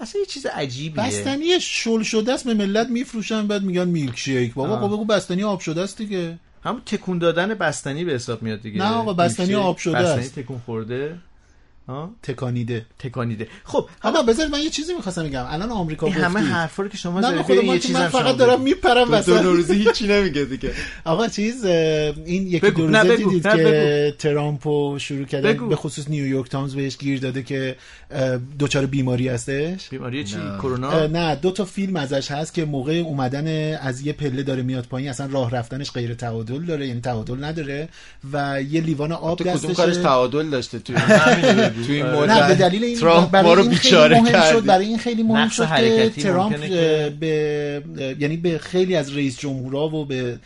[0.00, 1.04] اصلا یه چیز عجیبیه.
[1.04, 4.54] بستنی شل شده است به ملت میفروشن بعد میگن milk shake.
[4.54, 4.80] بابا.
[4.80, 6.38] خب بگو بستنی آب شده است دیگه.
[6.64, 8.78] همون تکون دادن بستنی به حساب میاد دیگه.
[8.78, 10.38] نه آقا، بستنی آب شده بستنی است.
[10.38, 11.14] تکون خورده.
[12.22, 12.86] تکانیده.
[12.98, 13.48] تکانیده.
[13.64, 15.44] خب آقا بذار من یه چیزی می‌خواستم بگم.
[15.48, 16.40] الان آمریکا این همه.
[16.40, 18.60] حرفا رو که شما نه زدید من خودم یه من, چیز من فقط دارم.
[18.60, 20.72] میپرم دو وسط نوروزی هیچی نمیگه دیگه.
[21.04, 22.86] آقا چیز این یکی بگو.
[22.86, 23.16] دو روزه.
[23.16, 25.66] دیدید نه، که ترامپو شروع بگو.
[25.66, 27.76] به خصوص نیویورک تایمز بهش گیر داده که
[28.58, 29.88] دچار بیماری هستش.
[29.88, 34.42] بیماری چی؟ کرونا؟ نه دو تا فیلم ازش هست که موقع اومدن از یه پله
[34.42, 35.10] داره میاد پایین.
[35.10, 37.88] اصلا راه رفتنش غیر تعادل داره یعنی تعادل نداره.
[38.32, 39.74] و یه لیوان آب دستشه.
[39.74, 40.96] کارش تعادل داشته توی
[41.86, 44.22] توی این نه به مدت دلیل این ترامپ برای ما رو بیچاره.
[44.52, 46.58] شد برای این خیلی مهم شد که ترامپ
[47.20, 47.82] به
[48.18, 50.38] یعنی به خیلی از رئیس جمهورها و به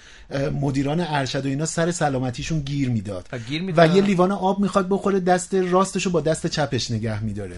[0.61, 3.97] مدیران ارشد و اینا سر سلامتیشون گیر می‌داد گیر و می‌دادن.
[3.97, 7.57] یه لیوان آب می‌خواد بخوره دست راستشو با دست چپش نگه میداره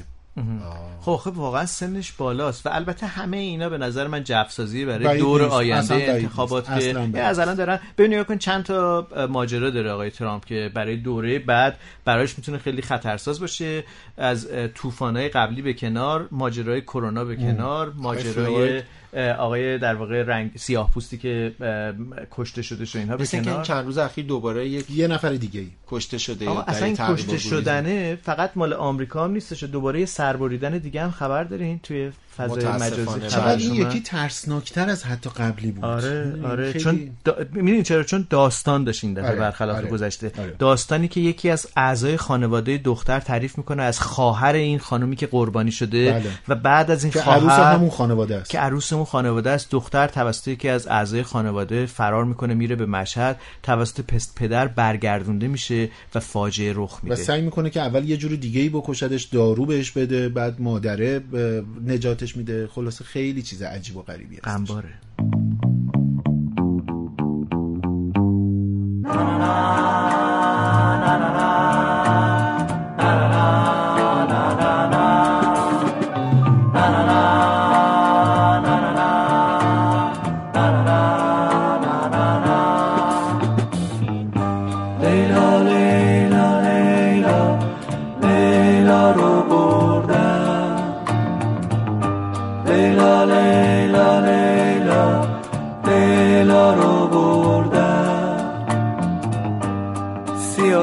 [1.01, 5.42] خب خب واقعا سنش بالاست و البته همه اینا به نظر من جفسازی برای دور.
[5.42, 6.81] آینده انتخابات.
[7.12, 11.38] که از الان دارن ببینید کن چند تا ماجرا داره آقای ترامپ که برای دوره
[11.38, 13.85] بعد براش می‌تونه خیلی خطرساز باشه.
[14.16, 18.83] از طوفان‌های قبلی به کنار ماجرای کرونا به کنار ماجرای
[19.38, 21.53] آقای در واقع رنگ سیاه پوستی که
[22.31, 25.33] کشته شده شده اینها به اینکه این کنار چند روز اخیر دوباره یک یه نفر
[25.33, 27.38] دیگه ای کشته شده آقا اصلا این کشته.
[27.38, 32.64] شدنه فقط مال آمریکا هم نیستش دوباره یه سربریدن دیگه هم خبر دارین توی فضای.
[32.66, 37.37] مجازی چقدر این؟ یکی ترسناکتر از حتی قبلی بود آره خیلی- آره خیلی- چون دا...
[37.53, 40.55] می‌دونین چرا چون داستان داشت این دفعه آره، برخلاف آره، گذشته آره.
[40.59, 45.72] داستانی که یکی از اعضای خانواده دختر تعریف می‌کنه از خواهر این خانومی که قربانی
[45.72, 46.31] شده بله.
[46.48, 49.71] و بعد از این که خواهر عروس همون خانواده است که عروس اون خانواده است
[49.71, 55.49] دختر توسط یکی از اعضای خانواده فرار می‌کنه میره به مشهد توسط پست پدر برگردونده
[55.49, 59.25] میشه و فاجعه رخ و میده سعی می‌کنه که اول یه جور دیگه ای بکشدش
[59.25, 61.23] دارو بهش بده بعد مادره
[61.87, 64.95] نجاتش میده خلاصه خیلی چیز عجیب و غریبی است غمباره
[71.14, 71.54] لیلا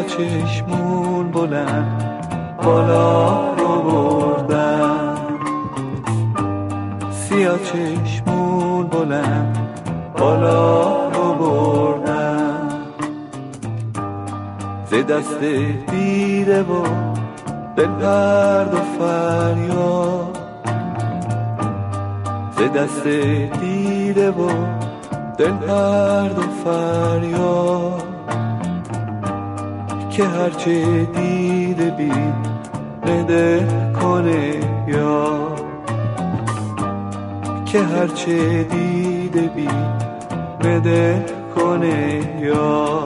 [0.04, 2.04] چشمون بلند
[2.64, 5.18] بالا رو بردم
[7.12, 9.58] سیاه چشمون بلند
[10.18, 12.70] بالا رو بردم
[14.86, 15.40] ز دست
[15.92, 16.84] دیده و
[17.76, 20.38] دل درد و فریاد.
[22.58, 23.08] ز دست
[23.62, 24.50] دیده و
[25.38, 28.01] دل درد و فریاد.
[30.22, 32.12] که هرچه دیده بی
[33.04, 33.68] بده
[34.02, 35.56] کنه یا
[37.66, 39.68] که هرچه دیده بی
[40.60, 43.04] بده کنه یا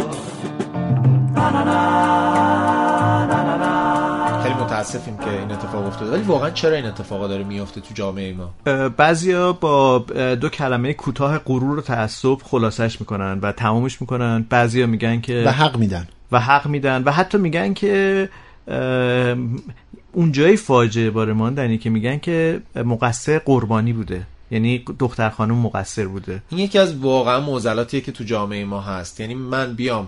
[4.44, 6.12] خیلی متاسفیم که این اتفاق افتاده.
[6.12, 8.50] ولی واقعا چرا این اتفاقا داره میفته تو جامعه ما؟
[8.90, 9.98] بعضیا با
[10.42, 14.46] دو کلمه کوتاه غرور و تعصب خلاصش می‌کنن و تمامش می‌کنن.
[14.50, 16.08] بعضیا میگن که و حق میدن.
[16.32, 17.04] و حق میدن.
[17.04, 18.30] و حتی میگن که
[20.14, 24.28] اونجای فاجعه باره ماندنی که میگن که مقصر قربانی بوده.
[24.52, 26.42] یعنی دختر خانم مقصر بوده.
[26.50, 29.20] این یکی از واقعا معضلاتیه که تو جامعه ما هست.
[29.20, 30.08] یعنی من بیام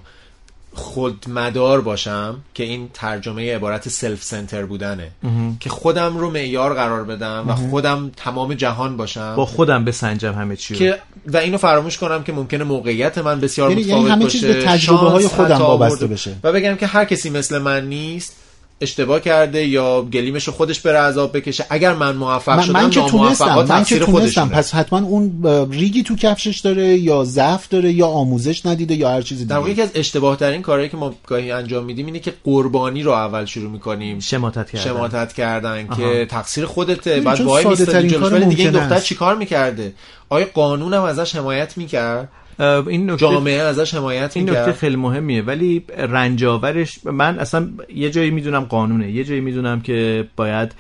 [0.74, 5.12] خودمدار باشم که این ترجمه عبارت سلف سنتر بودنه
[5.60, 9.36] که خودم رو معیار قرار بدم و خودم تمام جهان باشم.
[9.36, 10.80] با خودم بسنجم همه چی رو.
[10.80, 14.40] که و اینو فراموش کنم که ممکنه موقعیت من بسیار یعنی- متفاوت یعنی همه باشه
[14.40, 16.08] چیز به تجربه های خودم وابسته.
[16.08, 16.36] بشه.
[16.44, 18.36] و بگم که هر کسی مثل من نیست
[18.82, 21.66] اشتباه کرده یا گلیمش رو خودش بره عذاب بکشه.
[21.70, 24.50] اگر من موفق شدم من که تونستم من که تقصیر تونستم.
[24.50, 29.22] پس حتما اون ریگی تو کفشش داره یا ضعف داره یا آموزش ندیده یا هر
[29.22, 29.84] چیز در واقع دیگه.
[29.84, 33.46] یکی از اشتباه ترین کارهایی که ما گاهی انجام میدیم اینه که قربانی رو اول
[33.46, 34.20] شروع می‌کنیم.
[34.20, 34.84] شماتت کردن.
[34.84, 35.96] شماتت کردن آها.
[35.96, 37.20] که تقصیر خودته.
[37.20, 39.00] بعد وای میستادی ولی دیگه این دختر.
[39.00, 39.94] چیکار می‌کرده؟
[40.30, 42.30] آیا قانون هم ازش حمایت می‌کرد؟
[42.60, 45.42] این نکته جامعه ازش حمایت این نکته خیلی مهمیه.
[45.42, 49.12] ولی رنجاورش من اصلا یه جایی می‌دونم قانونه.
[49.12, 50.72] یه جایی می‌دونم که باید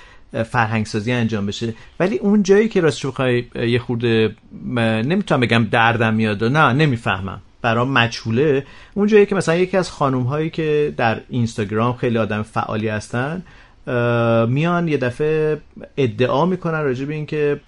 [0.46, 1.74] فرهنگ سازی انجام بشه.
[2.00, 4.36] ولی اون جایی که راستش بخوای یه خورده
[4.76, 7.42] نمی‌تونم بگم دردم میاد و نه نمی‌فهمم.
[7.62, 8.66] برام مجهوله.
[8.94, 13.44] اون جایی که مثلا یکی از خانوم هایی که در اینستاگرام خیلی آدم فعالی هستن
[14.48, 15.58] میان یه دفعه
[15.98, 17.60] ادعا می‌کنن راجع به اینکه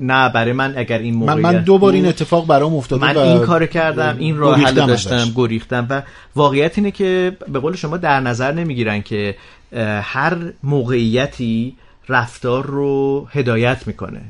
[0.00, 3.16] نه برای من اگر این من, موقعیت من دو بار این اتفاق برام افتاده من
[3.16, 5.32] این کار کردم این راه حل داشتم ازش.
[5.34, 6.02] گریختم و
[6.36, 9.36] واقعیت اینه که به قول شما در نظر نمی‌گیرن که
[10.02, 11.76] هر موقعیتی
[12.08, 14.20] رفتار رو هدایت می‌کنه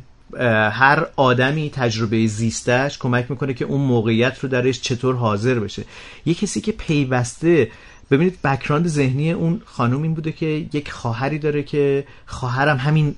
[0.71, 5.83] هر آدمی تجربه زیستش کمک می‌کنه که اون موقعیت رو درش چطور حاضر بشه
[6.27, 7.69] یه کسی که پیوسته
[8.11, 13.15] ببینید بکراند ذهنی اون خانم این بوده که یک خواهری داره که خواهرم همین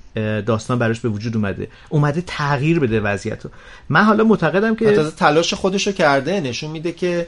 [0.47, 1.69] داستان براش به وجود اومده.
[1.89, 3.51] اومده تغییر بده وضعیت رو
[3.89, 7.27] من حالا معتقدم که حتی تلاش خودشو کرده نشون میده که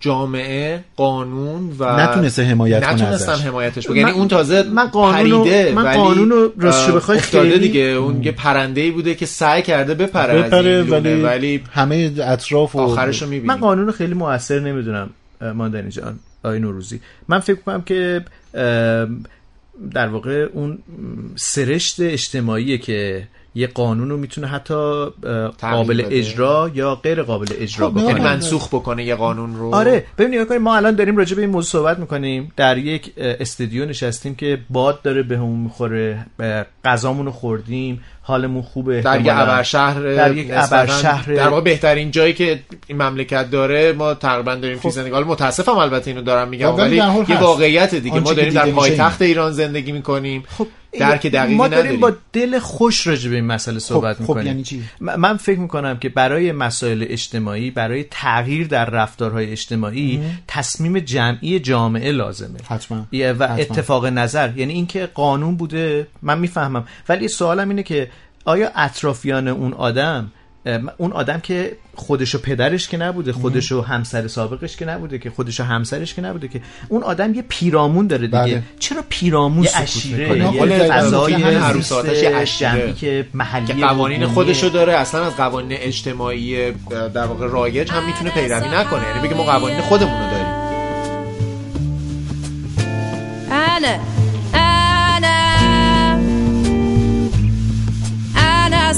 [0.00, 3.44] جامعه قانون و نتونسته حمایت کنه نتونستن ازش.
[3.44, 7.50] حمایتش بکنه یعنی اون تازه من قانون رو- پریده من قانون رو راستش بخوای افتاده
[7.50, 7.80] خیلی- دیگه.
[7.80, 12.78] اون یه پرنده ای بوده که سعی کرده بپره, بپره ولی, ولی همه اطراف و
[12.78, 15.10] آخرش رو می‌بینیم من قانون رو خیلی موثر نمی‌دونم
[15.54, 16.18] ماندنی جان.
[16.48, 17.00] آقای نوروزی.
[17.28, 18.24] من فکر کنم که
[19.92, 20.78] در واقع اون
[21.36, 25.04] سرشت اجتماعیه که یه قانون رو می‌تونه حتی
[25.60, 26.16] قابل بده.
[26.18, 28.08] اجرا یا غیر قابل اجرا خب، بکنه.
[28.08, 29.74] یعنی منسوخ بکنه یه قانون رو.
[29.74, 30.04] آره.
[30.18, 32.52] ببین نگاه ما الان داریم راجع به این موضوع صحبت می‌کنیم.
[32.56, 38.00] در یک اه، استودیو نشستیم که باد داره بهمون می‌خوره اه، غذامون رو خوردیم.
[38.28, 39.00] حالمون خوبه.
[39.00, 39.42] در احتمالاً.
[39.42, 41.34] ابرشهر در یک ابرشهر.
[41.34, 46.10] در واقع بهترین جایی که این مملکت داره ما تقریبا داریم زندگی حالا متاسفم البته
[46.10, 46.76] اینو دارم میگم.
[46.76, 47.40] ولی یه.
[47.40, 48.20] واقعیت دیگه.
[48.20, 50.44] ما داریم در پایتخت ایران زندگی می‌کنیم.
[50.58, 50.66] خب.
[50.92, 52.00] درک دقیقی ما داریم نداریم.
[52.00, 54.46] با دل خوش راجع به این مسئله صحبت خب می‌کنیم.
[54.46, 60.98] یعنی چی؟ من فکر می‌کنم که برای مسائل اجتماعی برای تغییر در رفتارهای اجتماعی تصمیم
[60.98, 62.58] جمعی جامعه لازمه.
[62.68, 63.54] حتما و حتما.
[63.54, 64.56] اتفاق نظر.
[64.56, 66.84] یعنی اینکه قانون بوده من می‌فهمم.
[67.08, 68.10] ولی سوالم اینه که
[68.44, 70.32] آیا اطرافیان اون آدم
[70.96, 76.14] اون آدم که خودشو پدرش که نبوده خودشو همسر سابقش که نبوده که خودشو همسرش
[76.14, 78.38] که نبوده که اون آدم یه پیرامون داره دیگه.
[78.38, 78.62] بله.
[78.78, 79.70] چرا پیرامون یه
[80.18, 82.70] می‌کنه؟ یه فضای همین زیست عروساتش یه اشیره.
[82.70, 86.72] جمعی که محلی که قوانین و خودشو داره اصلا از قوانین اجتماعی
[87.14, 89.02] در واقع رایج هم می‌تونه پیروی نکنه.
[89.08, 90.68] یعنی بگه ما قوانین خودمون رو داریم.
[93.50, 94.17] أنا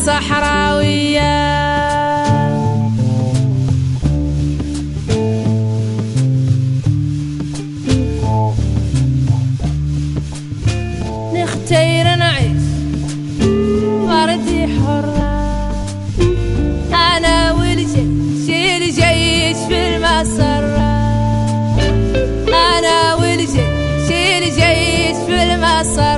[0.07, 1.31] صحراوية.
[11.35, 12.63] نختير نعيش
[14.09, 15.31] فردي حرة.
[16.95, 20.91] أنا والجيش الجيش في المسرة.
[22.49, 26.10] أنا والجيش الجيش في المسرة.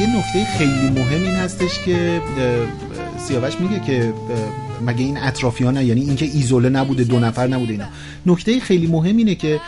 [0.00, 2.20] یه, نکته خیلی مهم این هستش که
[3.18, 4.12] سیاوش میگه که
[4.86, 7.84] مگه این اطرافیان یعنی اینکه ایزوله نبوده دو نفر نبوده اینا.
[8.26, 9.60] نکته خیلی مهم اینه که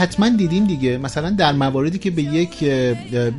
[0.00, 0.98] حتما دیدیم دیگه.
[0.98, 2.62] مثلا در مواردی که به یک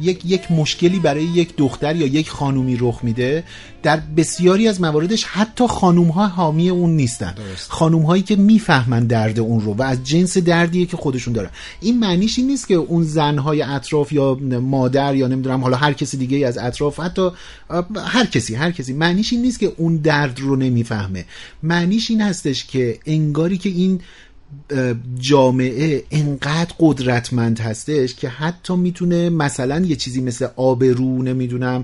[0.01, 3.43] یک یک مشکلی برای یک دختر یا یک خانومی رخ میده
[3.84, 7.34] در بسیاری از مواردش حتی خانوم ها حامی اون نیستن.
[7.68, 11.49] خانوم هایی که می‌فهمن درد اون رو و از جنس دردیه که خودشون دارن.
[11.82, 15.93] این معنیش این نیست که اون زن های اطراف یا مادر یا نمی‌دونم حالا هر
[15.93, 17.30] کسی دیگه از اطراف حتی
[18.05, 18.93] هر کسی هر کسی.
[18.93, 21.26] معنیش این نیست که اون درد رو نمی‌فهمه.
[21.64, 24.01] معنیش این هستش که انگاری که این
[25.20, 31.84] جامعه انقدر قدرتمند هستش که حتی می‌تونه مثلا یه چیزی مثل آبرو نمی‌دونم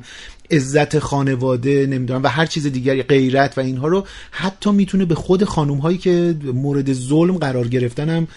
[0.51, 5.43] عزت خانواده نمی‌دونم و هر چیز دیگری غیرت و اینها رو حتی می‌تونه به خود
[5.43, 8.27] خانوم هایی که مورد ظلم قرار گرفتن هم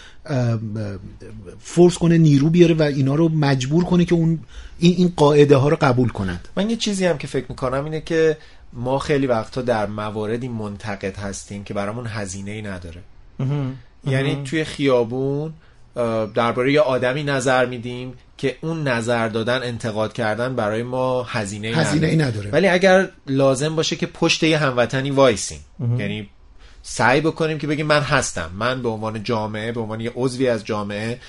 [1.60, 4.38] فورس کنه نیرو بیاره و اینا رو مجبور کنه که اون
[4.78, 6.48] این, این قاعده ها رو قبول کنند.
[6.56, 8.36] من یه چیزی هم که فکر می‌کنم اینه که
[8.72, 13.02] ما خیلی وقتا در مواردی منتقد هستیم که برامون هزینه ای نداره
[14.06, 15.52] یعنی توی خیابون
[16.34, 22.06] درباره یه آدمی نظر میدیم که اون نظر دادن انتقاد کردن برای ما هزینه هزینه
[22.06, 22.50] ای نداره.
[22.50, 25.60] ولی اگر لازم باشه که پشت یه هموطنی وایسیم.
[25.98, 26.30] یعنی
[26.82, 28.50] سعی بکنیم که بگیم من هستم.
[28.58, 31.20] من به عنوان جامعه به عنوان یه عضوی از جامعه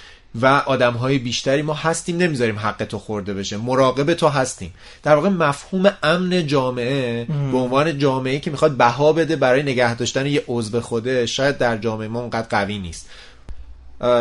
[0.41, 3.57] و آدم های بیشتری ما هستیم نمی‌ذاریم حق تو خورده بشه.
[3.57, 4.73] مراقب تو هستیم.
[5.03, 10.25] در واقع مفهوم امن جامعه به عنوان جامعه که می‌خواد بها بده برای نگه داشتن
[10.25, 13.09] یه عضو خوده شاید در جامعه ما اونقدر قوی نیست.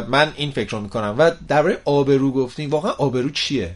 [0.08, 1.14] من این فکر رو می‌کنم.
[1.18, 3.74] و درباره آبرو گفتیم واقعا آبرو چیه؟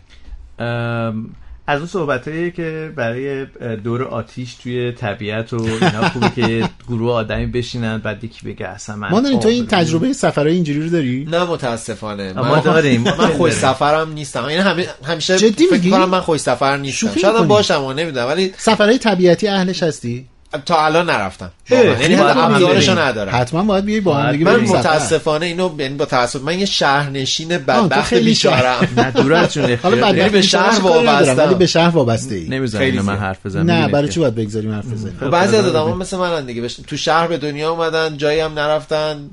[1.66, 3.46] از اون صحبت که برای
[3.76, 8.96] دور آتیش توی طبیعت و اینا خوبه که گروه آدمی بشینن بعد یکی بگه اصلا
[8.96, 13.00] من ما داریم تو این تجربه سفرهای اینجوری رو داری نه متاسفانه ما داریم.
[13.02, 14.60] من خوش سفرم نیستم این
[15.04, 19.48] همیشه جدی فکر؟ کنم من خوش سفر نیستم شاید؟ باشم و نمی‌دونم ولی سفرهای طبیعتی
[19.48, 20.26] اهلش هستی
[20.66, 21.50] تا الان نرفتم.
[21.70, 22.98] یعنی ابزارشو.
[22.98, 24.56] ندارم حتما باید بیای با هم دیگه من.
[24.60, 29.74] متاسفانه اینو یعنی با تاسف من یه شهرنشین بدبخت خیلی بیچارم نه دور از جون
[29.82, 31.34] حالا بعد به شهر وابسته.
[31.34, 33.16] ولی به شهر وابسته ای نمی‌ذارم من.
[33.16, 36.46] حرف بزنم نه برای چی باید بگذاریم حرف بزنیم خب بعضی از آدما مثل منن
[36.46, 39.30] دیگه تو شهر به دنیا اومدن جایی هم نرفتن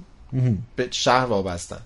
[0.76, 1.78] به شهر وابستن.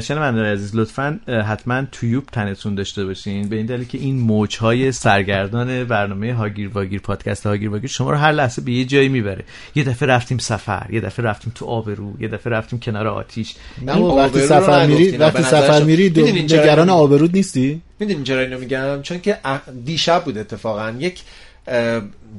[0.00, 3.48] شنوندگان عزیز لطفا حتما تویوب تنتون داشته باشین.
[3.48, 8.16] به این دلیل که این موجهای سرگردان برنامه هاگیر واگیر پادکست هاگیر واگیر شما رو
[8.16, 9.44] هر لحظه به یه جایی می‌بره.
[9.74, 13.54] یه دفعه رفتیم سفر یه دفعه رفتیم تو آبرو یه دفعه رفتیم کنار آتیش.
[13.82, 15.16] نه وقتی سفر میری.
[15.16, 16.10] وقتی سفر میری
[16.42, 20.94] نگران آبرود نیستی؟ می‌دونیم چرا اینو میگم؟ چون که ا- دیشب بود اتفاقا.
[20.98, 21.22] یک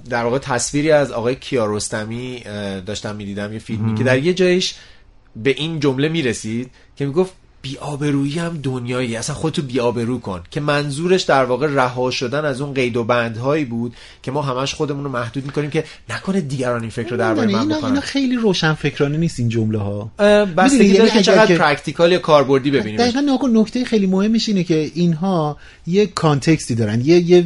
[0.09, 2.43] در واقع تصویری از آقای کیارستمی
[2.85, 4.75] داشتم می‌دیدم یه فیلمی که در یه جایش
[5.35, 7.33] به این جمله می‌رسید که می‌گفت
[7.65, 9.15] بیابرویی هم دنیایی.
[9.15, 10.41] اصلا خودتو بیابرو کن.
[10.51, 13.93] که منظورش در واقع رها شدن از اون قید و بندهایی بود
[14.23, 17.59] که ما همش خودمون رو محدود می‌کنیم که نکنه دیگران این فکر رو درباره من
[17.59, 17.99] اینا, اینا بکنن.
[17.99, 22.19] خیلی روشن فکرانه نیست این جمله ها می‌دونی، داره یعنی که چقدر که- practical یا
[22.19, 25.57] کاربردی ببینیم دقیقا نکن نکته خیلی مهمش اینه که اینها
[25.87, 27.01] یه context ی دارن.
[27.01, 27.45] یه یه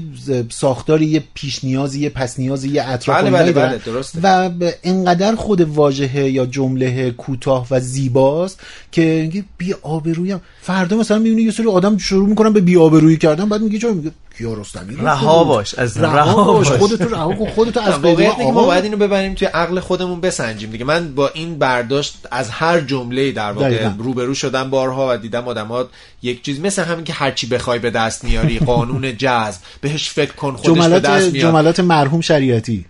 [0.50, 3.52] ساختاری یه پیش نیازی یه پس نیازی یه اطراف بله، بله،.
[3.52, 4.20] بله، درسته.
[4.24, 4.50] و
[4.84, 8.60] انقدر خود واژه یا جمله کوتاه و زیباست
[8.92, 9.76] که بی
[10.10, 13.80] آبرویم فردا مثلا می‌بینی یه سری آدم شروع می‌کنن به بی آبرویی کردن بعد میگه
[13.80, 15.44] چرا میگه کیارستمی رها.
[15.44, 16.80] باش، از رها رها باش باش.
[16.80, 18.66] خودتو رها کن خودتو از واقعیت ما.
[18.66, 23.32] باید اینو ببریم توی عقل خودمون بسنجیم دیگه من با این برداشت از هر جمله
[23.32, 23.90] در واقع.
[23.98, 25.90] روبرو شدم بارها و دیدم آدمات
[26.22, 30.56] یک چیز مثل همین که هرچی بخوای به دست میاری قانون جذب بهش فکر کن
[30.56, 32.86] خودش به دست میاد جملات مرحوم شریعتی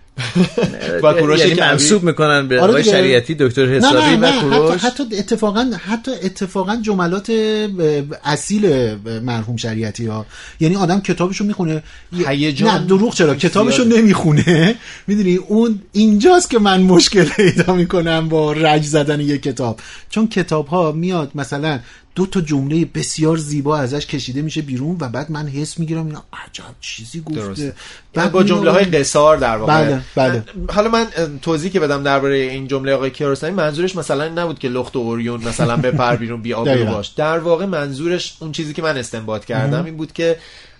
[1.03, 1.59] و کوروش یعنی.
[1.59, 2.83] منصوب می‌کنن به آره.
[2.83, 7.31] شریعتی دکتر نه حسابی نه و کوروش حتی, حتی اتفاقا حتی اتفاقا جملات
[8.23, 10.25] اصیل مرحوم شریعتی ها
[10.59, 11.83] یعنی آدم کتابشو می‌خونه
[12.27, 13.83] هیجان نه دروغ چرا کتابشو.
[13.83, 14.75] نمی‌خونه
[15.07, 20.67] می‌دونی اون اینجاست که من مشکل پیدا می‌کنم با رج زدن یک کتاب چون کتاب
[20.67, 21.79] ها میاد مثلا
[22.15, 26.23] دو تا جمله بسیار زیبا ازش کشیده میشه بیرون و بعد من حس می‌گیرم اینا
[26.33, 27.73] عجب چیزی گفته درسته.
[28.13, 30.43] بعد با جمله های قصار در واقع بله، بله.
[30.69, 31.07] حالا من
[31.41, 34.99] توضیح که بدم درباره این جمله آقای کیارستمی منظورش مثلا این نبود که لخت و
[34.99, 36.85] اوریون مثلا بپر بیرون بی آبرو.
[36.85, 40.37] باش در واقع منظورش اون چیزی که من استنباط کردم این بود که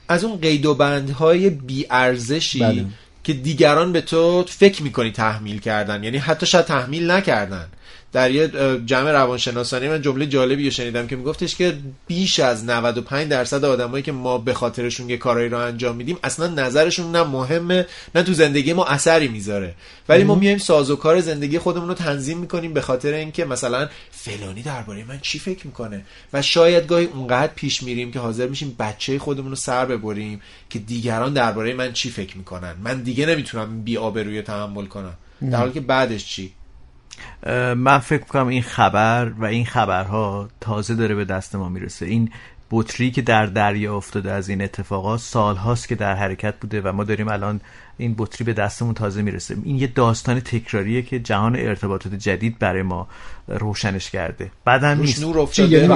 [0.07, 2.85] از اون قید و بندهای بی ارزشی بله.
[3.23, 7.67] که دیگران به تو فکر می‌کنی تحمیل کردن یعنی حتی شاید تحمیل نکردن
[8.11, 8.51] در یه
[8.85, 14.03] جمع روانشناسانی من جمله جالبی رو شنیدم که میگفتش که بیش از 95 درصد آدمایی
[14.03, 17.85] که ما به خاطرشون یه کارایی رو انجام میدیم اصلا نظرشون نه مهمه
[18.15, 19.75] نه تو زندگی ما اثری می‌ذاره.
[20.09, 25.03] ولی ما میایم سازوکار زندگی خودمون رو تنظیم می‌کنیم به خاطر اینکه مثلا فلانی درباره
[25.03, 29.49] من چی فکر می‌کنه؟ و شاید گاهی اونقدر پیش میریم که حاضر میشیم بچه خودمون
[29.49, 32.75] رو سر ببریم که دیگران درباره من چی فکر می‌کنن.
[32.83, 35.13] من دیگه نمی‌تونم بی آبروی تحمل کنم.
[35.51, 36.51] در حالی که بعدش چی؟
[37.75, 42.05] من فکر می‌کنم این خبر و این خبرها تازه داره به دست ما می‌رسه.
[42.05, 42.31] این
[42.71, 47.03] بطری که در دریا افتاده از این اتفاقات سالهاست که در حرکت بوده و ما
[47.03, 47.61] داریم الان
[47.99, 49.55] این بطری به دستمون تازه می‌رسه.
[49.63, 53.07] این یه داستان تکراریه که جهان ارتباطات جدید برای ما
[53.47, 54.51] روشنش کرده.
[54.65, 55.21] بعدم نیست.
[55.21, 55.69] نور افتاده.
[55.69, 55.87] یعنی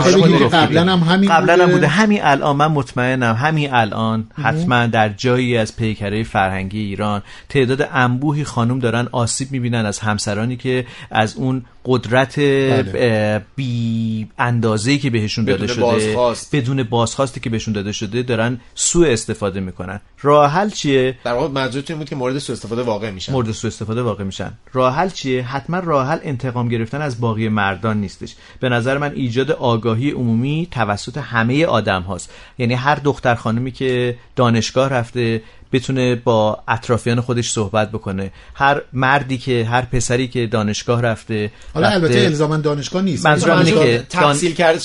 [0.49, 0.81] قبلا.
[0.81, 1.87] هم همین قبلا هم بوده.
[1.87, 8.43] همین الان من مطمئنم همین الان حتما در جایی از پیکره فرهنگی ایران تعداد انبوهی
[8.43, 13.41] خانم دارن آسیب می‌بینن از همسرانی که از اون قدرت بله.
[13.55, 16.55] بی اندازه‌ای که بهشون داده بدون شده بازخواست.
[16.55, 19.99] بدون بازخواستی که بهشون داده شده دارن سوء استفاده می‌کنن.
[20.21, 21.47] راه حل چیه؟ در واقع
[21.93, 23.33] این بود که مورد سوء استفاده واقع میشن.
[23.33, 24.51] مورد سوء استفاده واقع میشن.
[24.73, 28.35] راه حل چیه؟ حتما راه حل انتقام گرفتن از باقی مردان نیستش.
[28.59, 34.17] به نظر من ایجاد آگاهی عمومی توسط همه آدم هاست یعنی هر دختر خانمی که
[34.35, 35.41] دانشگاه رفته
[35.73, 38.31] بتونه با اطرافیان خودش صحبت بکنه.
[38.55, 43.25] هر مردی که هر پسری که دانشگاه رفته حالا رفته- البته الزاما دانشگاه نیست.
[43.25, 44.81] منظورم اینه که تحصیل کرد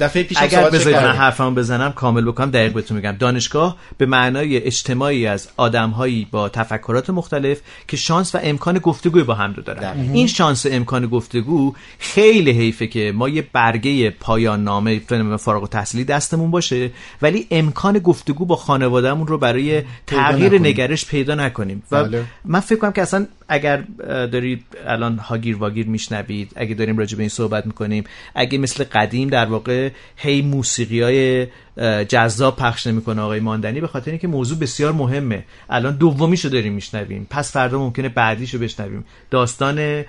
[0.00, 1.20] دفعه پیش اگر صحبتش بذارید من کردیم.
[1.20, 3.16] حرفمو بزنم کامل بکنم دقیق بهتون میگم.
[3.18, 9.34] دانشگاه به معنای اجتماعی از آدمهایی با تفکرات مختلف که شانس و امکان گفتگوی با
[9.34, 10.10] هم رو دارن.
[10.12, 15.00] این شانس و امکان گفتگو خیلی حیفه که ما یه برگه پایان نامه
[15.38, 16.90] فارغ التحصیلی دستمون باشه
[17.22, 19.82] ولی امکان گفتگو با خانوادهمون رو برای
[20.22, 20.66] تغییر نکنیم.
[20.66, 22.24] نگرش پیدا نکنیم و بله.
[22.44, 23.84] من فکر کنم که اصلا اگر
[24.26, 29.28] دارید الان هاگیر واگیر میشنوید اگه داریم راجع به این صحبت می‌کنیم اگه مثل قدیم
[29.28, 31.46] در واقع هی موسیقی های
[32.04, 35.44] جذاب پخش نمی‌کنه آقای ماندنی به خاطر اینکه موضوع بسیار مهمه.
[35.70, 37.26] الان دومیشو داریم میشنویم.
[37.30, 39.04] پس فردا ممکنه بعدیشو بشنویم.
[39.30, 40.04] داستان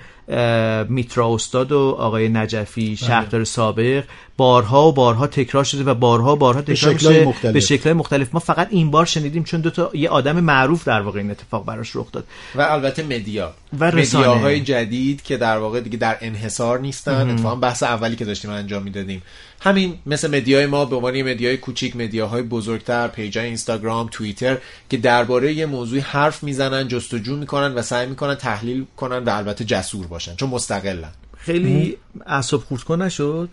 [0.89, 4.03] میترا استاد و آقای نجفی شهردار سابق
[4.37, 7.53] بارها و بارها تکرار شده و بارها و بارها تکرار میشه مختلف.
[7.53, 8.33] به شکل‌های مختلف.
[8.33, 11.65] ما فقط این بار شنیدیم چون دو تا یه آدم معروف در واقع این اتفاق
[11.65, 12.25] براش رخ داد.
[12.55, 13.53] و البته media.
[13.79, 13.91] و.
[13.95, 17.29] media های جدید که در واقع دیگه در انحصار نیستن.
[17.29, 19.21] اتفاقا بحث اولی که داشتیم انجام می‌دادیم.
[19.61, 23.45] همین مثل media ی ما به عنوان media ی کوچیک media های بزرگتر page ای
[23.45, 24.57] اینستاگرام توییتر
[24.89, 29.65] که درباره یه موضوعی حرف می‌زنن جستجو می‌کنن و سعی می‌کنن تحلیل کنن و البته
[29.65, 30.35] جسور باشن.
[30.35, 31.11] چون مستقلن.
[31.45, 33.49] خیلی اعصاب خورد کن نشد؟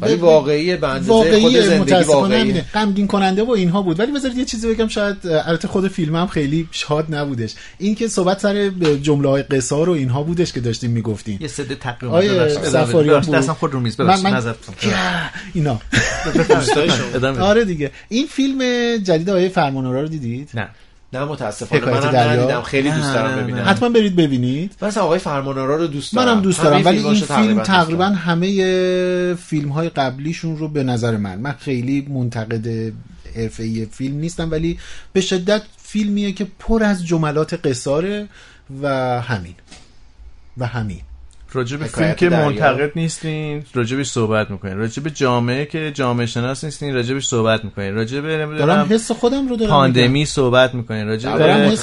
[0.00, 2.64] ولی ب- واقعیه به اندازه واقعیه خود زندگی همینه.
[2.74, 4.00] غمگین کننده و اینها بود.
[4.00, 7.54] ولی بذارید یه چیزی بگم شاید البته خود فیلم هم خیلی شاد نبودش.
[7.78, 8.68] این که صحبت سر
[9.02, 12.92] جمله های قصار و اینها بودش که داشتیم می‌گفتیم یه صده تقریبا آیه ببخشید،
[13.26, 13.34] بود.
[13.34, 14.00] دستم خورد رو میز.
[14.00, 14.26] من ببخشید.
[14.26, 14.54] من
[15.54, 15.80] اینا.
[17.40, 17.90] آره دیگه.
[18.08, 18.58] این فیلم
[18.96, 20.68] جدید آیه فرمانورا رو دیدید؟ نه.
[21.12, 21.84] نه متاسفانه.
[21.84, 22.62] منم؟ ندیدم.
[22.62, 23.64] خیلی دوست دارم ببینم.
[23.66, 24.74] حتما برید ببینید.
[24.80, 26.28] من اصلا آقای فرمانارا رو دوست دارم.
[26.28, 28.04] منم دوست دارم ولی این فیلم تقریبا.
[28.04, 32.92] همه فیلم های قبلیشون رو به نظر من من خیلی منتقد
[33.36, 34.78] حرفه‌ای فیلم نیستم ولی
[35.12, 38.28] به شدت فیلمیه که پر از جملات قصاره
[38.82, 38.88] و
[39.20, 39.54] همین.
[40.58, 41.00] و همین.
[41.54, 42.28] راجع به فیلم که.
[42.28, 47.94] منتقد نیستین راجبش صحبت می‌کنین راجع به جامعه که جامعه شناس نیستین راجبش صحبت می‌کنین
[47.94, 51.74] راجع به دارم حس خودم رو دارم پاندمی صحبت می‌کنین راجع دارم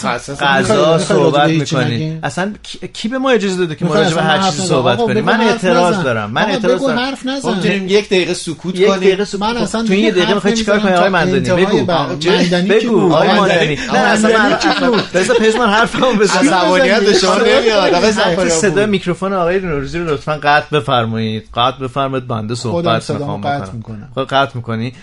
[0.41, 2.53] غذا صحبت می‌کنین؟ اصلا
[2.93, 4.69] کی, به ما اجازه داده که ما اصلا هر چیزی نزن.
[4.69, 6.03] صحبت آقا کنیم من اعتراض نزن.
[6.03, 7.49] دارم من آقا اعتراض دارم حرف نزن.
[7.49, 10.53] خب می‌تونیم یک دقیقه سکوت یک کنیم دقیقه سکوت من اصلا تو این دقیقه می‌خوای
[10.53, 11.85] چیکار کنی آقای انتهای بگو
[12.69, 13.75] بگو؟ آقای مندنی.
[13.75, 18.89] نه اصلا من؟ بذار پژمان حرفمو بزنم عصبانیت شما نمیاد آقای سفاریان صدا بود.
[18.89, 21.49] میکروفون آقای نوروزی رو لطفا قطع بفرمایید.
[21.53, 24.11] قطع بفرمایید بنده خودم صحبت می‌خوام قطع می‌کنم.
[24.15, 24.93] خب قطع می‌کنی.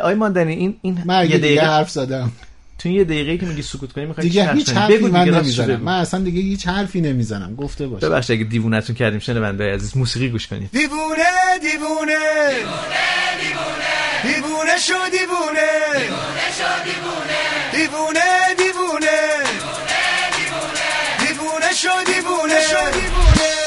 [0.00, 2.32] آقای ماندنی این این من یه دقیقه حرف زدم.
[2.78, 5.76] تو یه دقیقه که میگی سکوت کنی می‌خوای دیگه هیچ حرفی من راستش نمی‌زنم.
[5.76, 5.84] بگو.
[5.84, 7.54] من اصلا دیگه هیچ حرفی نمی‌زنم.
[7.54, 8.04] گفته باش.
[8.04, 10.70] ببخشید اگه دیوونتون کردیم شنونده عزیز موسیقی گوش کنید.
[10.72, 11.24] دیوونه
[11.62, 12.18] دیوونه.
[14.22, 15.70] دیوونه شو دیوونه.
[17.72, 18.20] دیوونه
[18.58, 19.18] دیوونه.
[21.18, 23.65] دیوونه شو دیوونه شو دیوونه دیوونه.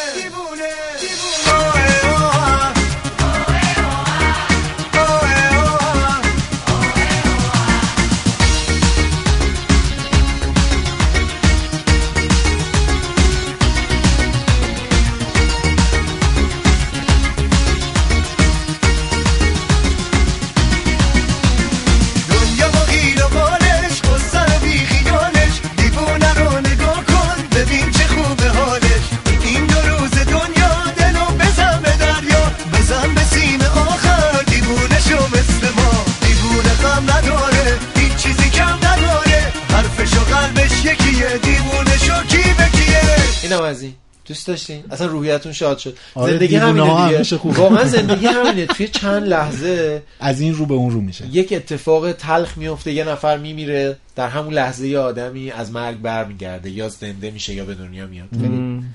[36.99, 39.53] کم نداره این چیزی کم نداره.
[39.69, 42.99] حرفش و قلبش یکیه دیوونشو کی بکیه
[43.43, 43.93] این از این.
[44.25, 45.97] دوست داشتین؟ اصلا روحیتون شاد شد.
[46.15, 47.37] آره زندگی همینه دیگه.
[47.43, 48.65] واقعا زندگی همینه.
[48.65, 51.25] توی چند لحظه از این رو به اون رو میشه.
[51.31, 56.69] یک اتفاق تلخ میفته یه نفر میمیره در همون لحظه یه آدمی از مرگ برمیگرده
[56.69, 58.29] یا زنده میشه یا به دنیا میاد.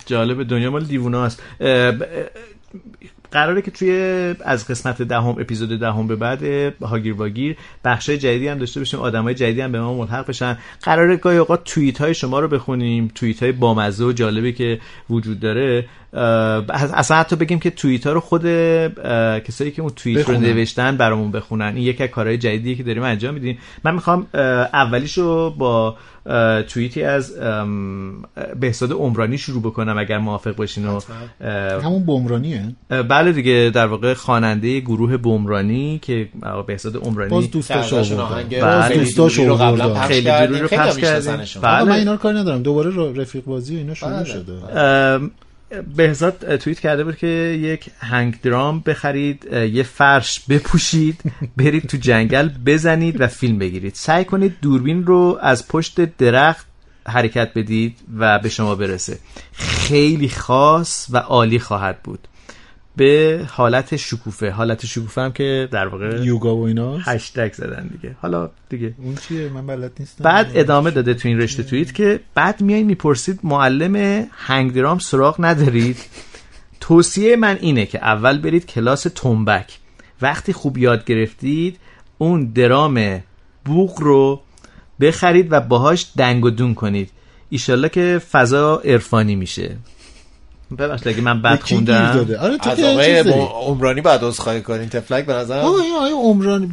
[0.07, 1.43] جالب دنیا مال دیوونه است
[3.35, 3.91] قراره که توی
[4.45, 6.43] از قسمت دهم اپیزود دهم به بعد
[6.83, 9.01] هاگیر واگیر بخشای جدیدی هم داشته باشیم.
[9.01, 10.59] آدمای جدیدی هم به ما ملحق بشن.
[10.83, 13.11] قراره گاهی اوقات توییت های شما رو بخونیم.
[13.15, 14.81] توییت های بامزه و جالبی که
[15.11, 15.87] وجود داره.
[16.95, 18.43] اصلا حتی بگیم که توییت ها رو خود
[19.41, 20.39] کسایی که اون توییت رو.
[20.39, 21.73] نوشتن برامون بخونن.
[21.77, 23.59] این یکی از کارهای جدیدیه که داریم انجام میدیم.
[23.85, 24.27] من می‌خوام
[24.73, 28.23] اولیشو با اه، توییتی از ام،
[28.61, 31.01] بهزاد عمرانی شروع بکنم اگر موافق باشین و
[31.81, 37.51] همون بمرانیه اه، بله دیگه در واقع خواننده گروه بمرانی که آقا بهزاد عمرانی باز
[37.51, 38.61] دوستاش آهنگ.
[38.89, 40.31] خیلی دوستاش رو قبلا خیلی.
[40.31, 40.97] دوری رو پخش.
[40.97, 41.63] میشناسنشون.
[41.63, 41.85] بله.
[41.85, 44.53] من اینا رو کار ندارم دوباره رفیق بازی و اینا شروع بله، شده
[45.97, 51.21] بهزاد توییت کرده بود که یک هنگ درام بخرید یه فرش بپوشید
[51.57, 56.67] برید تو جنگل بزنید و فیلم بگیرید سعی کنید دوربین رو از پشت درخت
[57.07, 59.19] حرکت بدید و به شما برسه
[59.53, 62.29] خیلی خاص و عالی خواهد بود
[62.97, 64.51] به حالت شکوفه.
[64.51, 68.17] حالت شکوفه هم که در واقع یوگا و اینا هشتگ زدن دیگه.
[68.23, 68.95] حالا دیگه.
[68.99, 70.25] اون چیه؟ من بلد نیستم.
[70.25, 75.37] بعد ادامه داده تو این رشته توییت که بعد میایین می‌پرسید معلم هنگ درام سراغ
[75.39, 75.97] ندارید؟
[76.81, 79.79] توصیه من اینه که اول برید کلاس تنبک.
[80.23, 81.79] وقتی خوب یاد گرفتید
[82.19, 83.23] اون درام
[83.65, 84.41] بوق رو
[85.01, 87.11] بخرید و باهاش دنگ و دون کنید.
[87.51, 89.77] ایشالله که فضا عرفانی میشه.
[90.79, 93.19] ببخشید اگه من بد خوندم؟ داده؟ آره تو از که آقای
[93.67, 96.71] عمرانی بعد عذرخواهی کنین تفلک به نظر آقا این آقای عمرانی.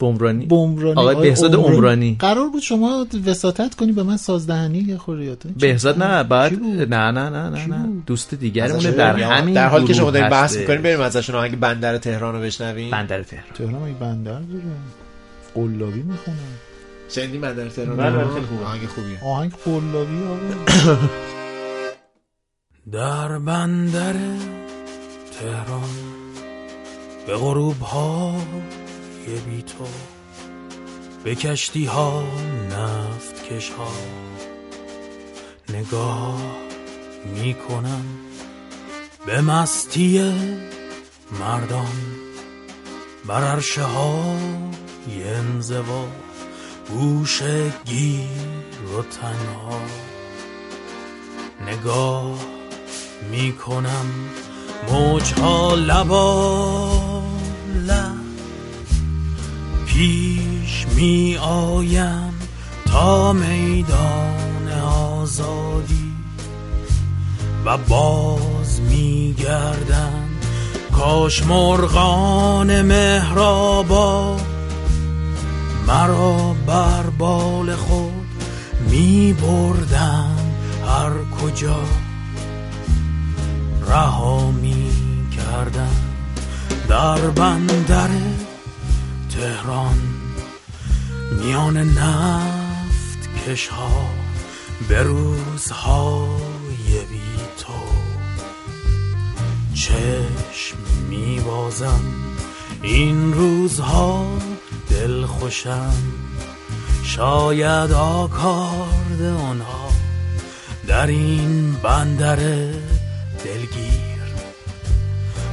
[0.00, 2.16] بمرانی بمرانی آقای بهزاد عمرانی.
[2.18, 7.10] قرار بود شما وساطت کنی به من سازدهنی یا خوریات بهزاد نه بعد؟ نه نه
[7.10, 7.88] نه نه نه.
[8.06, 9.16] دوست دیگرمونه در.
[9.16, 10.56] همین در حالی که شما دارین بحث.
[10.56, 12.90] می‌کنین بریم ازشون آهنگ بندر تهران رو بشنویم.
[12.90, 13.46] بندر تهران.
[13.54, 14.64] تهران این بندر داره؟
[15.54, 16.36] قلابی می‌خونم
[17.08, 18.64] شنیدین بندر تهران؟ بله، رو؟ خیلی خوبه.
[18.64, 19.24] آهنگ خوبیه.
[19.24, 20.96] آهنگ قلابی آقا.
[22.92, 24.14] در بندر
[25.40, 25.90] تهران
[27.26, 29.86] به غروب های بی تو
[31.24, 32.24] به کشتی ها
[32.70, 33.92] نفت کش ها
[35.68, 36.40] نگاه
[37.34, 38.04] می کنم
[39.26, 40.34] به مستی
[41.40, 41.96] مردان
[43.26, 46.06] بر عرشه های انزوا
[46.88, 47.42] گوش
[47.84, 48.26] گیر
[48.98, 49.80] و تنها.
[51.66, 52.55] نگاه
[53.30, 54.06] می کنم
[54.92, 57.22] موجها لبا
[57.86, 58.26] لب
[59.86, 62.34] پیش می آیم
[62.86, 66.12] تا میدان آزادی
[67.64, 70.28] و باز می گردم
[70.92, 74.36] کاش مرغان مهرابا
[75.86, 78.12] مرا بر بال خود
[78.90, 80.36] می بردن
[80.86, 81.12] هر
[81.42, 81.76] کجا.
[83.86, 84.90] رها می
[85.36, 85.96] کردن
[86.88, 88.08] در بندر
[89.30, 89.98] تهران
[91.42, 94.08] میان نفت کش ها
[94.88, 97.72] به روزهای بی تو
[99.74, 100.76] چشم
[101.08, 102.00] می بازم
[102.82, 104.26] این روزها
[104.90, 105.94] دل خوشم
[107.02, 109.88] شاید آکارد آنها
[110.86, 112.38] در این بندر
[113.44, 114.22] دلگیر.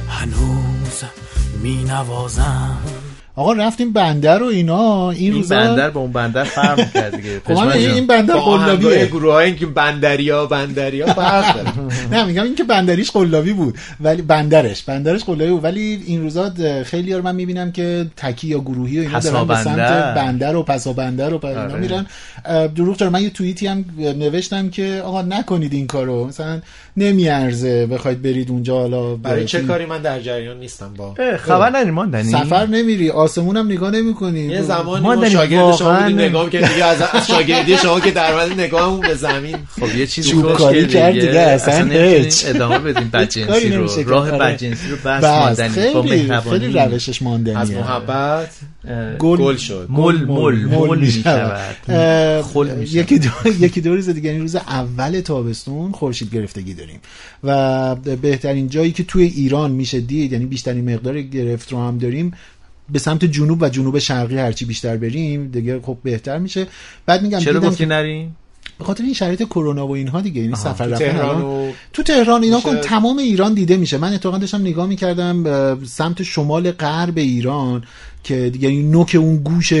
[0.08, 1.04] هنوز
[1.62, 3.03] می نوازم.
[3.36, 7.40] آقا رفتیم بندر و اینا این, این روزا بندر با اون بندر فرق کرد دیگه.
[7.44, 9.06] خب این بندر قلابیه.
[9.06, 11.72] گروه های که بندریا بندریا فرق داره.
[12.12, 15.64] نه میگم این که بندریش قلابی بود ولی بندرش بندرش قلابی بود.
[15.64, 16.52] ولی این روزا
[16.84, 20.56] خیلی ها رو من می‌بینم که تکی یا گروهی و اینا دارن به سمت بندر.
[20.56, 21.76] و پسا بندر و اینا آره.
[21.76, 22.06] میرن.
[22.74, 26.60] دروغ چرا من یه توییتی هم نوشتم که آقا نکنید این کارو مثلا
[26.96, 31.90] نمیارزه بخواید برید اونجا حالا برای چه کاری من در جریان نیستم با خبر نداری
[31.90, 32.30] ماندنی.
[32.30, 34.40] سفر نمیری آسمون هم نگاه نمی‌کنی.
[34.40, 38.60] یه زمانی ما شاگرد شما بودیم نگاه که دیگه از شاگردی شما که در مورد
[38.60, 39.56] نگاهمون به زمین.
[39.80, 41.90] خب یه چیزی کاری که کرد دیگه، اصلا.
[42.46, 43.88] ادامه بدیم بدجنسی رو.
[44.06, 44.38] راه آره.
[44.38, 45.24] بدجنسی رو بس بس.
[45.24, 47.58] ماندنی با مهربانی خیلی روشش ماندنیه.
[47.58, 48.50] از محبت
[49.18, 49.56] گل.
[49.56, 49.86] شد.
[49.88, 51.76] مل مل مل می می‌شود.
[52.92, 53.28] یکی دو
[53.60, 57.00] یکی دو روز دیگه این روز اول تابستون خورشید گرفتگی داریم.
[57.44, 62.32] و بهترین جایی که توی ایران میشه دید یعنی بیشترین مقدار گرفت رو هم داریم
[62.88, 66.66] به سمت جنوب و جنوب شرقی هرچی بیشتر بریم دیگه خب بهتر میشه.
[67.06, 68.36] بعد میگم چرا گفتی نریم؟
[68.78, 72.02] به خاطر این شرایط کرونا و اینها دیگه یعنی سفر تو رفتن تهران و- تو
[72.02, 73.98] تهران اینا کن تمام ایران دیده میشه.
[73.98, 77.84] من اتفاقا داشتم نگاه می‌کردم سمت شمال غرب ایران.
[78.24, 79.72] که دیگه این نوک اون گوش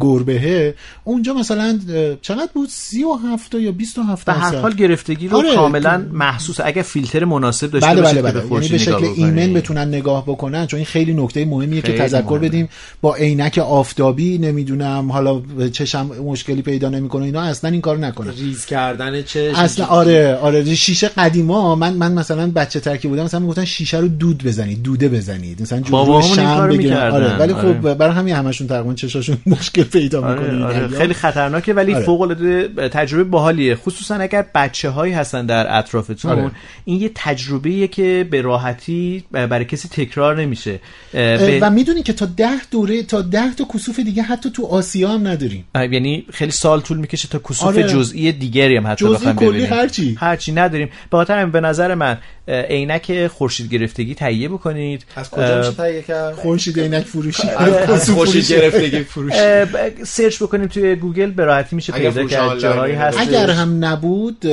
[0.00, 0.74] گربهه
[1.04, 1.78] اونجا مثلا
[2.22, 5.54] چقدر بود سی و هفته یا بیست و هفته به هر حال گرفتگی رو آره،
[5.54, 9.04] کاملا محسوس اگه فیلتر مناسب داشته بله بله بله یعنی به شکل.
[9.16, 12.48] ایمن بتونن نگاه بکنن چون این خیلی نکته مهمیه که تذکر مهمه.
[12.48, 12.68] بدیم
[13.02, 15.42] با عینک آفتابی نمی‌دونم حالا
[15.72, 20.74] چشم مشکلی پیدا نمی‌کنه اینا اصلا این کار نکنن ریز کردن چه اصلا آره آره
[20.74, 25.08] شیشه قدیما من من مثلا بچه ترکی بودم مثلا می‌گفتن شیشه رو دود بزنید دوده
[25.08, 27.10] بزنید مثلا جلوی شم بگیرن.
[27.10, 27.89] آره ولی آره.
[27.92, 32.04] خب برای همین همشون تقریبا چشاشون مشکل پیدا می‌کنه آره, آره خیلی خطرناکه ولی آره.
[32.04, 36.50] فوق العاده تجربه باحالیه خصوصا اگر بچه هایی هستن در اطرافتون آره.
[36.84, 40.80] این یه تجربه که به راحتی برای کسی تکرار نمیشه
[41.12, 45.08] به- و می‌دونی که تا ده دوره تا ده تا کسوف دیگه حتی تو آسیا
[45.08, 47.82] هم نداریم یعنی خیلی سال طول می‌کشه تا کسوف آره.
[47.82, 50.16] جزئی دیگری هم حتی جزئی کلی ببینیم هرچی.
[50.20, 52.18] هرچی نداریم به خاطر به نظر من
[52.50, 55.04] عینک خورشید گرفتگی تهیه بکنید.
[55.16, 57.48] از کجا میشه تهیه کرد؟ خورشید عینک فروشی.
[57.48, 62.58] از خورشید گرفتگی فروش اه، ب- search بکنیم توی گوگل به راحتی میشه پیدا کرد
[62.58, 64.46] جاهایی اینا هست اگر هم نبود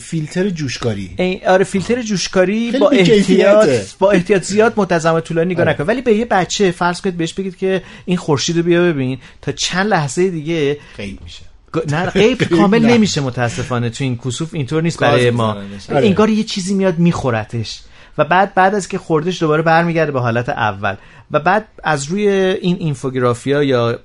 [0.00, 1.40] فیلتر جوشکاری.
[1.46, 2.90] آره فیلتر جوشکاری خیلی با.
[2.90, 3.68] احتیاط
[3.98, 7.56] با احتیاط زیاد متزم طولانی نگاه نکن ولی به یه بچه فرض کنید بهش بگید
[7.56, 11.42] که این خورشید رو بیا ببین تا چند لحظه دیگه غیب میشه.
[11.90, 12.84] نه غیب کامل.
[12.86, 15.56] نمیشه متاسفانه تو این کسوف اینطور نیست برای ما.
[15.90, 16.06] آره.
[16.06, 17.80] انگار یه چیزی میاد میخورتش
[18.18, 20.94] و بعد بعد از که خوردش دوباره برمیگرده به حالت اول
[21.30, 23.98] و بعد از روی این اینفوگرافیا یا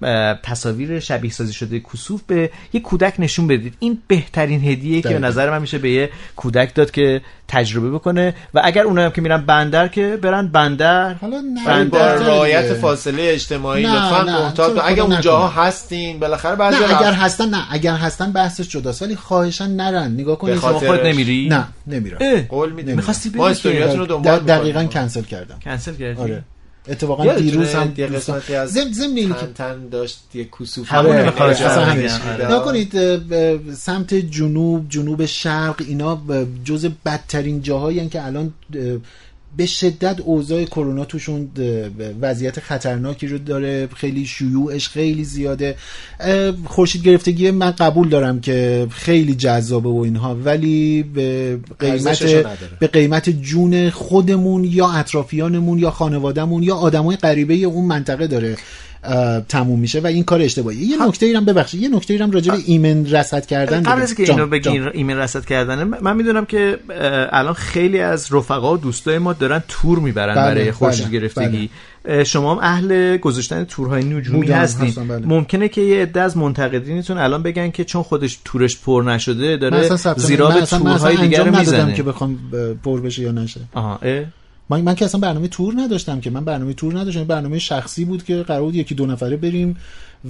[0.44, 3.74] تصاویر شبیه سازی شده کسوف به یه کودک نشون بدید.
[3.80, 5.20] این بهترین هدیه که به.
[5.20, 8.34] نظر من میشه به یه کودک داد که تجربه بکنه.
[8.54, 11.14] و اگر اونایی هم که میرن بندر که برن بندر.
[11.14, 12.74] حالا نه ولی با بهتره رعایت.
[12.74, 15.64] فاصله اجتماعی لطفا محتاط خدا اونجاها نکنه.
[15.64, 17.74] هستین بالاخره بعضی نه اگر هستن نه.
[17.74, 19.02] اگر هستن بحثش جداست.
[19.02, 20.12] ولی خواهشن نرن.
[20.12, 20.60] نگاه کنید.
[20.60, 20.90] شما خاطرش.
[20.90, 22.42] خود نمیری؟ نه نمیرم.
[22.50, 22.96] قول میدیم.
[22.96, 24.84] می‌خواستی ما بری؟ استوریاتون رو د- دنبال دقیقا.
[24.84, 25.60] کنسل کردم.
[25.64, 26.44] کنسل کردی؟ آره.
[26.88, 27.94] اتفاقا دیروز هم
[28.66, 32.08] زم زم که تن داشت یه کسوف همون رو می‌خواستم اصلا بگم.
[32.08, 32.46] همین.
[32.46, 36.22] نگاه کنید اه، اه، سمت جنوب جنوب شرق اینا
[36.66, 38.98] جز بدترین جاهایی که الان اه،
[39.58, 41.50] به شدت اوضاع کرونا توشون
[42.22, 45.76] وضعیت خطرناکی رو داره خیلی شیوعش خیلی زیاده
[46.66, 52.24] خورشید گرفتگی من قبول دارم که خیلی جذابه و اینها ولی به قیمت.
[52.80, 58.58] به قیمت جون خودمون یا اطرافیانمون یا خانوادهمون یا آدمای غریبه اون منطقه داره
[59.50, 60.86] تموم میشه و این کار اشتباهیه.
[60.86, 61.82] یه نکته ایرم ببخشید.
[61.82, 64.02] یه نکته ایرم راجع به ایمن رصد کردن قبل.
[64.02, 64.92] از که اینو بگی جان.
[64.94, 66.80] ایمیل رصد کردنه من می‌دونم که
[67.32, 71.70] الان خیلی از رفقا و دوستای ما دارن تور می‌برن بله، برای خورشید بله، گرفتگی.
[72.06, 75.26] اه، شما هم اهل گذاشتن تورهای نجومی هستم، بله.
[75.26, 79.90] ممکنه که یه عده از منتقدینتون الان بگن که چون خودش تورش پر نشده داره
[80.18, 82.40] زیرا به تورهای انجام ندادم می‌زنه که بخوام
[82.84, 83.60] پر بشه یا نشه.
[83.74, 84.24] آها اه؟
[84.74, 86.30] من, من که اصلا برنامه تور نداشتم که.
[86.30, 87.24] من برنامه تور نداشتم.
[87.24, 89.78] برنامه شخصی بود که قرار بود یکی دو نفره بریم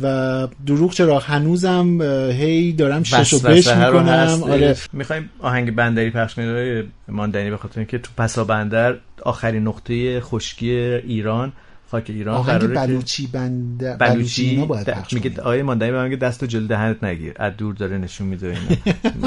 [0.02, 4.40] و دروغ چرا؟ هنوزم هی دارم شش و بش می‌کنم.
[4.44, 4.76] آره.
[4.94, 6.92] می‌خوایم آهنگ بندری پخش کنیم.
[7.08, 11.54] ماندنی به خاطر اینکه تو پسا بندر آخرین نقطه خشکی ایران
[11.92, 14.68] خاک ایران آهنگ بلوچی بند بلوچی
[15.12, 15.42] میگه.
[15.42, 17.34] آقای ماندنی به من میگه دست و جلد دهنت نگیر.
[17.36, 18.58] از دور داره نشون میده.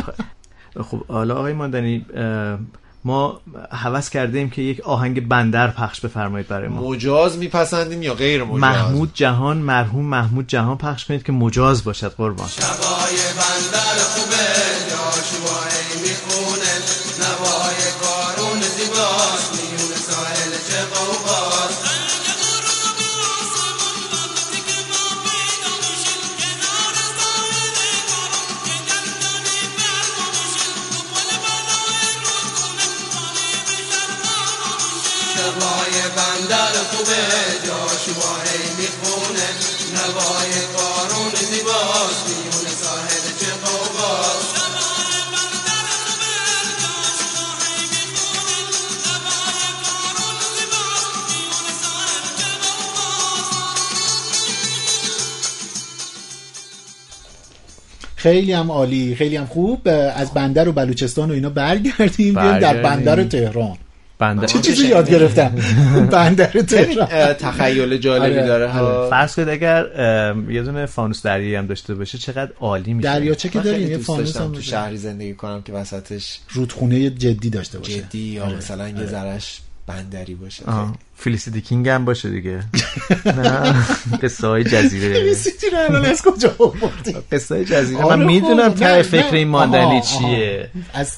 [0.91, 2.07] خب حالا آقای ماندنی
[3.07, 3.41] ما
[3.71, 6.91] هوس کرده ایم که یک آهنگ بندر پخش بفرمایید برای ما.
[6.91, 12.15] مجاز میپسندیم یا غیر مجاز؟ محمود جهان مرحوم محمود جهان پخش کنید که مجاز باشد
[12.15, 12.49] قربان.
[12.59, 14.47] نوای بندر خوبه
[14.91, 15.76] جاشوای
[36.91, 37.23] خوبه
[37.67, 39.49] جاشوای می‌خونه.
[39.95, 42.27] نوای کارون زیباست.
[42.29, 44.57] میون ساحل چه قوقاست
[58.17, 59.89] خیلی هم عالی خیلی هم خوب.
[60.15, 62.35] از بندر و بلوچستان و اینا برگردیم.
[62.35, 62.83] بیایم در.
[62.83, 63.79] بندر تهران.
[64.19, 65.49] بندر چه چیزی یاد گرفتم؟
[66.13, 66.47] بندر
[67.33, 68.69] تخیل جالبی آره، داره.
[68.69, 69.87] ها فرض کنید اگر
[70.51, 74.37] یه دونه فانوس دریایی هم داشته باشه چقدر عالی میشه؟ دریاچه که داریم یه فانوس
[74.37, 78.01] هم تو شهری زندگی کنم که وسطش رودخونه جدی داشته باشه.
[78.01, 80.65] جدی یا مثلا یه ذرش بندری باشه.
[80.65, 80.95] آه.
[81.17, 82.63] فیلیسیتی کینگ هم باشه دیگه.
[83.39, 83.75] نه.
[84.23, 85.35] قصه های جزیره.
[85.35, 88.27] سیتی رو الان از کجا آوردی؟ قصه های جزیره آره من خب.
[88.27, 89.03] می‌دونم ته نه.
[89.03, 90.01] فکر این ماندنی.
[90.01, 90.71] چیه.
[90.95, 91.13] از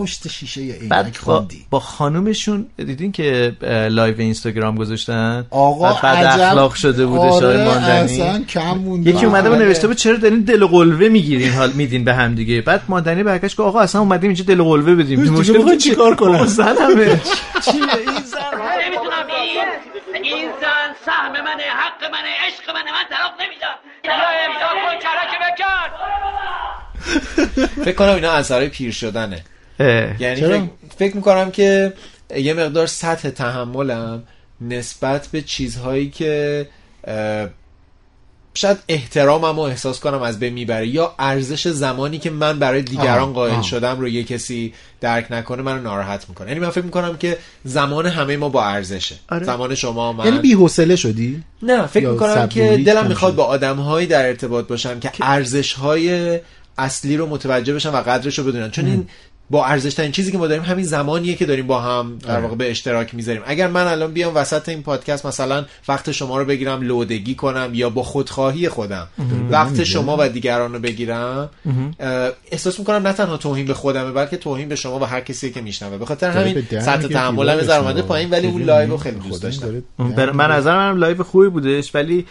[0.00, 3.52] پشت شیشه عینک با, خوندی با خانومشون دیدین که
[3.90, 6.40] live اینستاگرام گذاشتن؟ آقا بعد.
[6.40, 8.22] اخلاق شده بوده آره، شاید ماندنی.
[8.22, 9.66] اصلا کم مونده یکی اومده بود آره.
[9.66, 12.60] نوشته بود چرا دارین دل و قلوه می‌گیرین؟ حال میدین به هم دیگه.
[12.60, 15.30] بعد ماندنی برگشت گفت آقا اصلا اومدیم اینجا دل و قلوه بدیم.
[15.30, 17.20] مشکل؟ چیکار کنم؟ زنمه.
[17.64, 18.56] چیه این زن.
[18.86, 19.26] نمی‌تونم
[20.22, 22.90] این زن سهم منه حق منه عشق منه.
[22.92, 23.76] من طلاق نمیدم.
[24.04, 24.12] یا
[24.46, 25.88] امضا کن کلک بکن.
[27.84, 29.44] فکر کنم اینا اثرهای پیر شدنه.
[29.80, 30.68] یعنی چرا؟ فکر,
[30.98, 31.92] فکر می‌کنم که
[32.36, 34.22] یه مقدار سطح تحملم
[34.60, 36.66] نسبت به چیزهایی که
[38.54, 43.32] شاید احترامم رو احساس کنم از بین می‌بره یا ارزش زمانی که من برای دیگران
[43.32, 43.62] قائل.
[43.62, 48.06] شدم رو یه کسی درک نکنه منو ناراحت می‌کنه یعنی من فکر می‌کنم که زمان
[48.06, 49.44] همه ما با ارزشه آره.
[49.44, 53.34] زمان شما من یعنی بی‌حوصله شدی نه فکر می‌کنم که دلم می‌خواد.
[53.34, 56.38] با آدمهایی در ارتباط باشم که ارزش های
[56.78, 59.08] اصلی رو متوجه بشن و قدرش رو بدونن چون این
[59.50, 62.42] با ارزش ترین چیزی که ما داریم همین زمانیه که داریم با هم در آره.
[62.42, 63.42] واقع به اشتراک می‌ذاریم.
[63.46, 67.90] اگر من الان بیام وسط این پادکست مثلا وقت شما رو بگیرم لودگی کنم یا
[67.90, 69.08] با خودخواهی خودم
[69.50, 71.50] وقت شما و دیگران رو بگیرم
[72.50, 75.60] احساس می‌کنم نه تنها توهین به خودمه بلکه توهین به شما و هر کسی که
[75.60, 75.98] میشنوه.
[75.98, 78.02] به خاطر همین سطح تحملم یه اومده.
[78.02, 79.82] پایین ولی اون live خیلی دوست داشتم.
[80.34, 82.26] من نظر منم live خوبی بودش ولی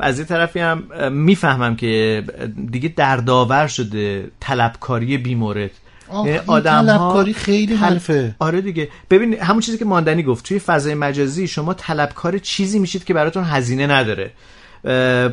[0.00, 0.82] از یه طرفی هم
[1.12, 2.24] می‌فهمم که
[2.70, 5.70] دیگه دردآور شده طلبکاری بیمورد.
[6.14, 8.34] یعنی این آدم‌ها طلبکاری خیلی حرفه.
[8.38, 8.88] آره دیگه.
[9.10, 13.44] ببین همون چیزی که ماندنی گفت توی فضای مجازی شما طلبکار چیزی میشید که براتون
[13.44, 14.30] هزینه نداره.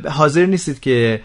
[0.10, 1.22] حاضر نیستید که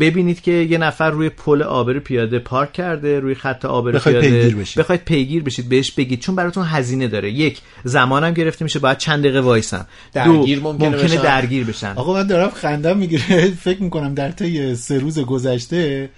[0.00, 4.38] ببینید که یه نفر روی پل عابر پیاده پارک کرده روی خط عابر بخواید پیاده
[4.38, 4.78] پیگیر بشید.
[4.78, 6.20] بخواید پیگیر بشید بهش بگید.
[6.20, 7.30] چون براتون هزینه داره.
[7.30, 9.86] یک زمانم گرفته میشه باید چند دقیقه وایسم.
[10.12, 11.22] درگیر دو ممکنه ممکنه بشن.
[11.22, 11.92] درگیر بشن.
[11.96, 16.10] آقا من دارم خندم می‌گیره فکر می‌کنم در طی سه روز گذشته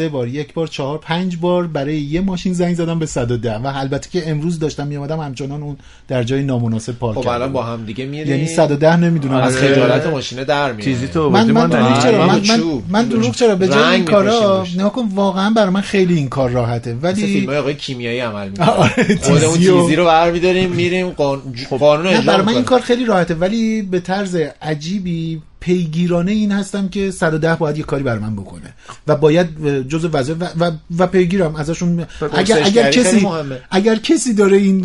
[0.00, 3.72] سه بار یک بار چهار پنج بار برای یه ماشین زنگ زدم به 110 و
[3.74, 5.76] البته که امروز داشتم میامدم همچنان اون
[6.08, 7.52] در جای نامناسب پارک خب الان.
[7.52, 8.34] با هم دیگه میریم.
[8.34, 9.34] یعنی 110 نمی‌دونم.
[9.34, 9.74] از آره.
[9.74, 10.84] خجالت ماشینه در میاد.
[10.84, 12.82] چیزی تو من من؟ دروغ چرا؟ من من من.
[12.88, 16.50] من دروغ چرا؟ به جای این کارا نه کن واقعا برای من خیلی این کار
[16.50, 16.90] راحته.
[16.90, 21.42] فیلم ولی های آقای کیمیایی عمل آره، می‌کنه خود اون تیزی رو برمیداریم میریم قان...
[21.78, 22.64] قانون اجرا برای من این.
[22.64, 23.34] کار خیلی راحته.
[23.34, 28.74] ولی به طرز عجیبی پیگیرانه این هستم که 110 باید یه کاری برای من بکنه.
[29.06, 29.46] و باید
[29.90, 32.06] جزء وظایف و, و, و پیگیرم ازشون.
[32.32, 33.60] اگر اگر کسی مهمه.
[33.70, 34.80] اگر کسی داره این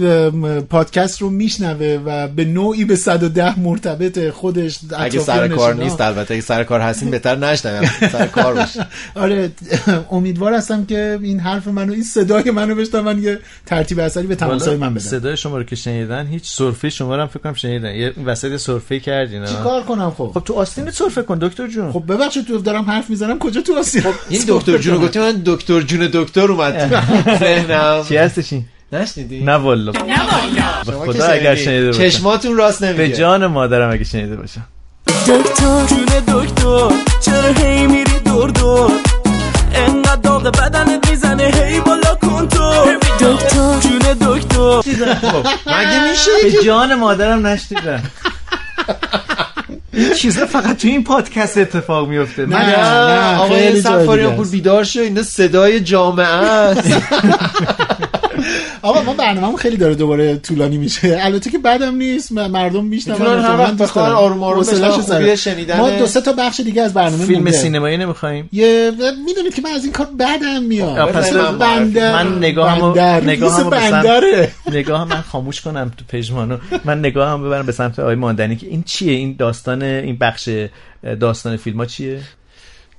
[0.61, 6.33] پادکست رو میشنوه و به نوعی به 110 مرتبط خودش اگه سر کار نیست البته
[6.33, 7.89] اگه سر کار هستین بهتر نشنویم.
[8.11, 9.51] سر کار باشه آره
[10.11, 14.77] امیدوار هستم که این حرف منو این صدای منو بشنون یه ترتیب اثری به تماسای
[14.77, 15.03] من بدن.
[15.03, 17.95] صدای شما رو که شنیدن هیچ سرفه شما رو هم فکر کنم شنیدن.
[17.95, 21.91] یه وسط سرفه کردین؟ چیکار کنم خب؟ خب تو آستین سرفه کن دکتر جون.
[21.91, 25.41] خب ببخشید تو دارم حرف می‌زنم کجا تو آسیا این دکتر جون رو گفتی من
[25.45, 26.89] دکتر جون دکتر اومد
[27.39, 28.05] ذهنم.
[28.07, 29.91] چی هستش این؟ نشنیدی؟ نه والا.
[29.91, 29.99] به
[30.85, 31.55] که خدا اگر.
[31.55, 31.99] شنیده باشم.
[31.99, 34.67] چشماتون راست به نمیگه جان مادرم اگه شنیده باشم.
[35.07, 38.91] دکتر جون دکتر چرا هی میری دور دور؟
[39.75, 42.85] انقدر داغ بدنت می‌زنه هی بالا کن تو.
[43.19, 44.81] دکتر جون دکتر.
[45.13, 48.03] خب، مگه میشه به جان مادرم نشنیدم.
[49.95, 52.57] این چیزا فقط تو این پادکست اتفاق میفته نه.
[52.57, 54.47] نه آقای سفاریان پور.
[54.47, 56.93] بیدار شو اینا صدای جامعه است
[58.85, 61.19] آقا ما برنامه خیلی داره دوباره طولانی میشه.
[61.21, 65.77] البته که بعدم نیست مردم میشنون وقت بخوان آروم آروم شنیدن.
[65.77, 67.51] ما دو سه تا بخش دیگه از برنامه فیلم مونده.
[67.51, 68.91] سینمایی نمی‌خوایم؟ یه
[69.25, 72.23] می‌دونید که من از این کار بعدم میاد پس من بندر.
[72.23, 72.95] من نگاهمو.
[73.21, 74.51] نگاهمو بندره.
[74.71, 76.57] نگاه من خاموش کنم تو پژمانو.
[76.85, 80.49] من نگاهم ببرم به سمت آقای ماندنی که این چیه؟ این داستان این بخش
[81.19, 82.19] داستان فیلم ها چیه؟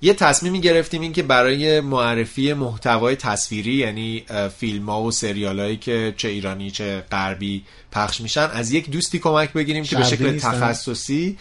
[0.01, 4.25] یه تصمیمی گرفتیم این که برای معرفی محتوای تصویری یعنی
[4.59, 9.19] فیلم ها و سریال هایی که چه ایرانی چه غربی پخش میشن از یک دوستی
[9.19, 10.53] کمک بگیریم که به شکل نیستن.
[10.53, 11.39] تخصصی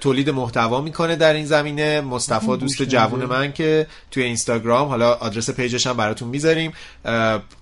[0.00, 2.00] تولید محتوا می‌کنه در این زمینه.
[2.00, 6.72] مصطفی دوست جوون من که توی اینستاگرام حالا آدرس پیجش هم براتون می‌ذاریم.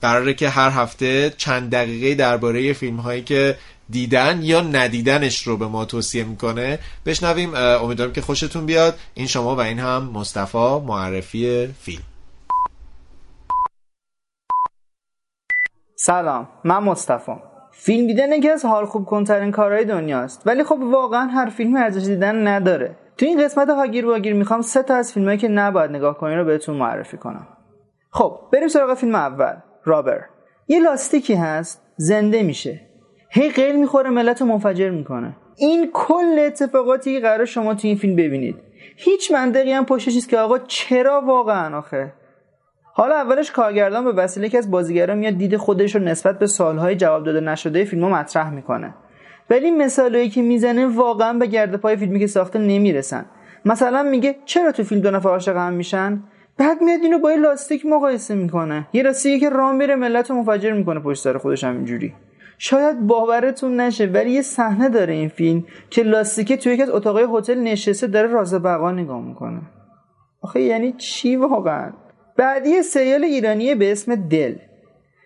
[0.03, 3.59] قراره که هر هفته چند دقیقه درباره فیلم هایی که
[3.91, 6.79] دیدن یا ندیدنش رو به ما توصیه می‌کنه.
[7.07, 8.95] بشنویم امیدوارم که خوشتون بیاد.
[9.15, 12.03] این شما و این هم مصطفی معرفی فیلم.
[15.97, 17.33] سلام من مصطفی.
[17.73, 20.43] فیلم دیدن یکی از حال خوب کنترین کارهای دنیاست.
[20.47, 22.97] ولی خب واقعا هر فیلمی ارزش دیدن نداره.
[23.17, 26.45] تو این قسمت هاگیر واگیر می‌خوام سه تا از فیلمایی که نباید نگاه کنین رو
[26.45, 27.47] بهتون معرفی کنم.
[28.11, 29.55] خب بریم سراغ فیلم اول.
[29.85, 30.25] رابر.
[30.69, 32.88] یه لاستیکی هست زنده میشه.
[33.31, 35.37] هی قیل می‌خوره ملت رو منفجر می‌کنه.
[35.57, 38.57] این کل اتفاقاتی که قرار شما تو این فیلم ببینید.
[38.97, 42.13] هیچ منطقی هم پشتش نیست که آقا چرا واقعا آخه؟
[42.93, 46.97] حالا اولش کارگردان به وسیله که از بازیگران میاد دید خودش رو نسبت به سالهای
[46.97, 48.95] جواب داده نشده فیلم رو مطرح می‌کنه.
[49.51, 53.27] ولی مثالهایی که می‌زنه واقعا به گرد پای فیلمی که ساخته نمی‌رسن.
[53.65, 56.23] مثلا میگه چرا تو فیلم دو نفر عاشق هم میشن؟
[56.59, 58.87] بعد میاد اینو با یه لاستیک مقایسه می‌کنه.
[58.93, 62.15] یه لاستیکی که رام میره ملت رو منفجر می‌کنه پشت سر خودش هم اینجوری.
[62.59, 67.27] شاید باورتون نشه ولی یه صحنه داره این فیلم که لاستیکه توی یکی از اتاقای
[67.33, 69.61] هتل نشسته داره راز بقا نگاه می‌کنه.
[70.43, 71.93] آخه یعنی چی واقعا؟
[72.37, 74.55] بعدی سریال ایرانی به اسم دل.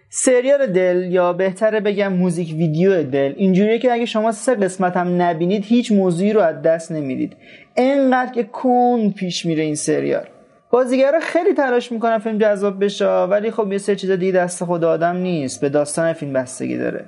[0.08, 3.32] سریال دل یا بهتره بگم موزیک ویدیو دل.
[3.36, 7.36] اینجوریه که اگه شما سه قسمت هم نبینید هیچ موضوعی رو از دست نمی‌دید.
[7.76, 10.26] انقدر که کن پیش میره این سریال.
[10.70, 14.84] بازیگرا خیلی تلاش می‌کنن فیلم جذاب بشه ولی خب یه سری چیزا دیگه دست خود
[14.84, 15.60] آدم نیست.
[15.60, 17.04] به داستان فیلم بستگی داره.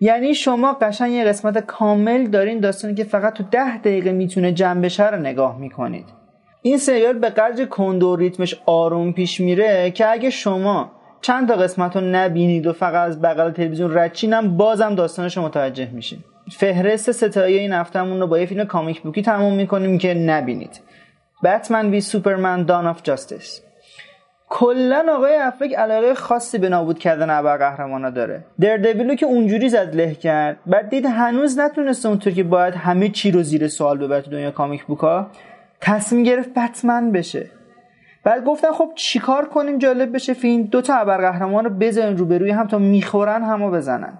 [0.00, 4.80] یعنی شما قشنگ یه قسمت کامل دارین داستانی که فقط تو ده دقیقه می‌تونه جمع
[4.80, 6.04] بشه رو نگاه می‌کنید.
[6.62, 11.54] این سریال به قدری کند و ریتمش آروم پیش میره که اگه شما چند تا
[11.54, 15.88] قسمت رو نبینید و فقط از بغل تلویزیون رد شین هم بازم داستانش رو متوجه
[15.92, 16.18] میشین.
[16.50, 20.80] فهرست سه‌تایی این هفتهمون رو با یه فیلم comic book ی تموم می‌کنیم که نبینید.
[21.44, 23.60] Batman v Superman Dawn of Justice
[24.48, 28.44] کلا آقای افلک علاقه خاصی به نابود کردن ابرقهرمانا داره.
[28.60, 33.08] Daredevil و که اونجوری زد له کرد بعد دید هنوز نتونسته اونطور که باید همه
[33.08, 35.26] چی رو زیر سوال ببره تو دنیا comic book ا.
[35.80, 37.50] تصمیم گرفت بتمن بشه.
[38.24, 42.66] بعد گفتن خب چیکار کنیم جالب بشه فیلم دو تا ابرقهرمان رو بذارین روبروی هم
[42.66, 44.18] تا می‌خورن همو بزنن.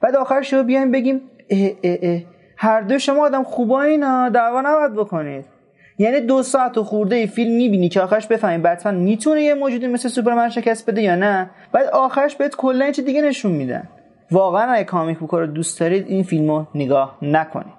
[0.00, 2.20] بعد آخرش رو بیایم بگیم اه اه اه.
[2.56, 5.57] هر دو شما آدم خوبا اینا دعوا نباید بکنید.
[5.98, 9.86] یعنی دو ساعت و خورده ای فیلم می‌بینی که آخرش بفهمی بتمن می‌تونه یه موجودی
[9.86, 13.88] مثل سوپرمن شکست بده یا نه بعد آخرش بهت کلا چیز دیگه نشون میدن.
[14.30, 17.78] واقعا اگه کامیک بوکا رو دوست دارید این فیلمو نگاه نکنید.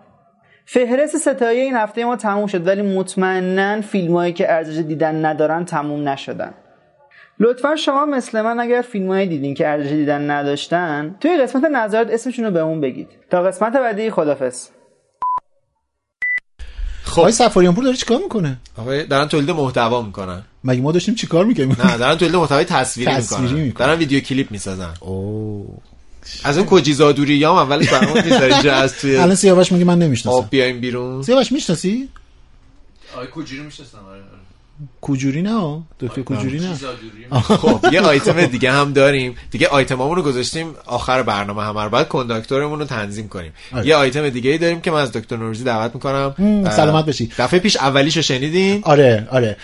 [0.65, 6.09] فهرست ستایی این هفته ما تموم شد ولی مطمئنا فیلمایی که ارزش دیدن ندارن تموم
[6.09, 6.53] نشدن.
[7.39, 12.45] لطفا شما مثل من اگر فیلمایی دیدین که ارزش دیدن نداشتن توی قسمت نظرات اسمشون
[12.45, 13.07] رو بهمون بگید.
[13.29, 14.69] تا قسمت بعدی خدافظ
[17.09, 17.19] خب.
[17.19, 20.43] آقای سفاریان پور داره چیکار می‌کنه؟ آقای دارن تولید محتوا می‌کنن.
[20.63, 23.63] مگه ما داشتیم چیکار می‌کنیم نه دارن تولید محتوای تصویری, تصویری می‌کنن.
[23.63, 23.87] می‌کنن.
[23.87, 24.93] دارن ویدیو کلیپ می‌سازن.
[24.99, 25.77] اوه.
[26.43, 30.37] از اون کجیزادوری هم اولش برامون می‌ذاری اینجا از توی الان سیاوش میگه من نمی‌شناسم.
[30.37, 31.23] آب بیایم بیرون.
[31.23, 32.09] سیاوش می‌شناسی؟
[33.13, 34.21] آقای کوجی رو می‌شناسم آره.
[35.01, 37.39] کوجوری نه؟ دکتر کوجوری نه.
[37.39, 39.35] خب یه آیتم دیگه هم داریم.
[39.51, 40.67] دیگه آیتمامون رو گذاشتیم.
[40.85, 41.77] آخر برنامه هم.
[41.77, 43.51] رو بعد کنداکتورمون رو تنظیم کنیم.
[43.73, 43.87] آره.
[43.87, 46.35] یه آیتم دیگه ای داریم که من از دکتر نوروزی دعوت می‌کنم.
[46.69, 47.29] سلامت باشی.
[47.37, 49.57] دفعه پیش اولیشو شنیدین؟ آره آره.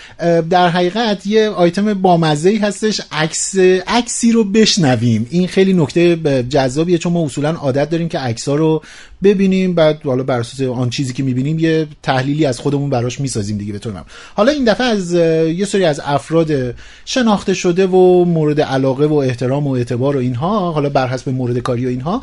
[0.50, 3.00] در حقیقت یه آیتم بامزه ای هستش.
[3.12, 5.26] عکس عکسی رو بشنویم.
[5.30, 6.16] این خیلی نکته
[6.48, 8.82] جذابیه چون ما اصولا عادت داریم که عکس رو
[9.22, 9.74] ببینیم.
[9.74, 13.72] بعد حالا بر اساس آن چیزی که می‌بینیم یه تحلیلی از خودمون براش می‌سازیم دیگه
[13.72, 14.08] به طور معمول.
[14.34, 15.14] حالا این دفعه از
[15.56, 16.74] یه سری از افراد
[17.04, 21.58] شناخته شده و مورد علاقه و احترام و اعتبار و اینها حالا بر حسب مورد
[21.58, 22.22] کاری و اینها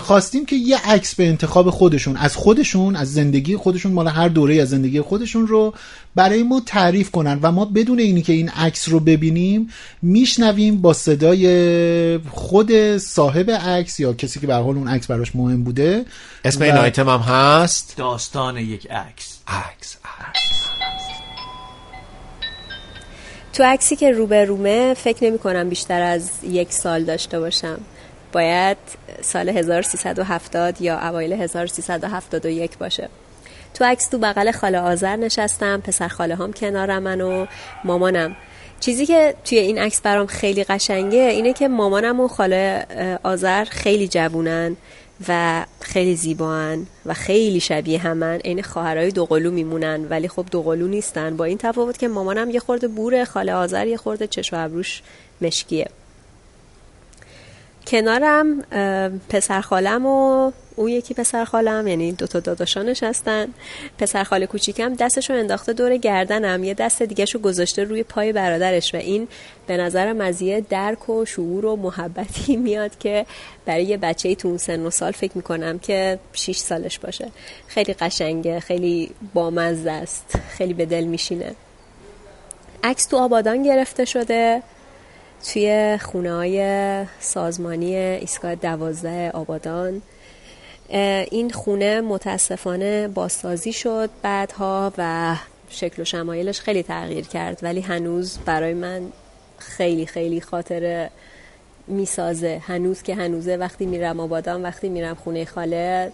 [0.00, 4.54] خواستیم که یه عکس به انتخاب خودشون از خودشون از زندگی خودشون مال هر دوره
[4.62, 5.74] از زندگی خودشون رو
[6.14, 9.68] برای ما تعریف کنن و ما بدون اینی که این عکس رو ببینیم
[10.02, 15.64] میشنویم با صدای خود صاحب عکس یا کسی که به حال اون عکس براش مهم
[15.64, 16.04] بوده
[16.44, 19.96] اسم و- این آیتم هم هست؟ داستان یک عکس عکس.
[23.54, 27.80] تو عکسی که روبرومه فکر نمی کنم بیشتر از یک سال داشته باشم.
[28.32, 28.76] باید
[29.22, 33.08] سال 1370 یا اوایل 1371 باشه.
[33.74, 37.46] تو عکس تو بغل خاله آذر نشستم پسر خاله هم کنارم من و
[37.84, 38.36] مامانم.
[38.80, 42.86] چیزی که توی این عکس برام خیلی قشنگه اینه که مامانم و خاله
[43.22, 44.76] آذر خیلی جوونن.
[45.28, 48.38] و خیلی زیبان و خیلی شبیه همن.
[48.38, 51.36] عین خواهرای دوقلو میمونن ولی خب دوقلو نیستن.
[51.36, 55.02] با این تفاوت که مامانم یه خورده بوره خاله آذر یه خورده چشم و ابروش
[55.40, 55.88] مشکیه.
[57.86, 58.62] کنارم
[59.28, 63.48] پسر خالم و اون یکی پسر خالم یعنی دوتا داداشا نشستن
[63.98, 68.96] پسر خاله کوچیکم دستشو انداخته دور گردنم یه دست دیگهشو گذاشته روی پای برادرش و
[68.96, 69.28] این
[69.66, 73.26] به نظر مزیه درک و شعور و محبتی میاد که
[73.66, 77.30] برای یه بچه تو اون سن و سال فکر می‌کنم که 6 سالش باشه.
[77.66, 81.54] خیلی قشنگه خیلی بامزه است خیلی به دل میشینه.
[82.84, 84.62] عکس تو آبادان گرفته شده
[85.52, 90.02] توی خونه های سازمانی ایستگاه دوازده آبادان.
[91.30, 95.36] این خونه متاسفانه بازسازی شد بعدها و
[95.68, 99.02] شکل و شمایلش خیلی تغییر کرد ولی هنوز برای من
[99.58, 101.10] خیلی خیلی خاطر
[101.86, 102.62] می‌سازه.
[102.66, 106.12] هنوز که هنوزه وقتی میرم آبادان وقتی میرم خونه خاله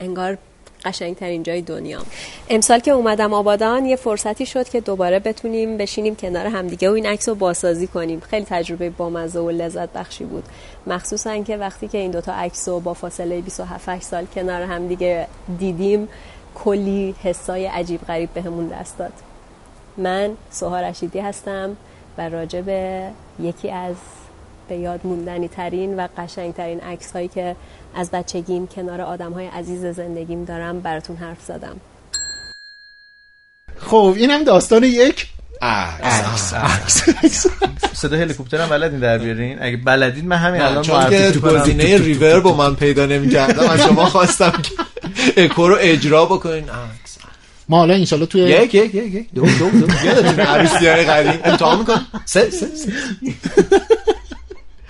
[0.00, 0.38] انگار
[0.84, 2.02] قشنگترین جای دنیا.
[2.50, 7.06] امسال که اومدم آبادان یه فرصتی شد که دوباره بتونیم بشینیم کنار همدیگه و این
[7.06, 8.20] عکس رو بازسازی کنیم.
[8.20, 10.44] خیلی تجربه بامزه و لذت بخشی بود.
[10.86, 15.26] مخصوصا که وقتی که این دوتا عکس رو با فاصله 27 سال کنار همدیگه
[15.58, 16.08] دیدیم
[16.54, 19.12] کلی حسای عجیب غریب بهمون دست داد.
[19.96, 21.76] من سوها رشیدی هستم
[22.18, 23.10] و راجع به
[23.40, 23.94] یکی از
[24.68, 27.56] به یاد موندنی ترین و قشنگ ترین عکس هایی که
[27.94, 31.76] از بچگیم کنار آدم های عزیز زندگیم دارم براتون حرف زدم.
[33.76, 35.26] خب اینم داستان یک
[35.62, 37.46] عکس.
[38.02, 41.30] صدا هلیکوپتر هم بلدین در بیارین؟ اگه بلدین من همین الان چون که.
[41.30, 44.72] گزینه ریورب رو من پیدا نمی‌کردم از شما خواستم که
[45.44, 46.64] اکو رو اجرا بکنین.
[46.64, 47.18] عکس.
[47.68, 49.28] ما حالا انشالله توی یک یک یک یک.
[49.34, 49.86] دو دو دو.
[50.04, 51.40] یادتون عروسیان قدیم.
[51.44, 52.92] امتحان میکن سه سه سه.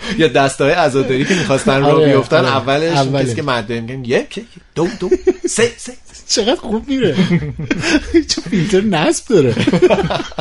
[0.19, 2.57] یا دستای عزاداری که می‌خواستن رو آره، بیفتن آره.
[2.57, 3.25] اولش.
[3.25, 5.11] کسی که مده میگن یک یک دو دو
[5.49, 5.93] سه سه.
[6.29, 7.17] چقدر خوب میره.
[8.29, 9.55] چه فیلتر نصب داره.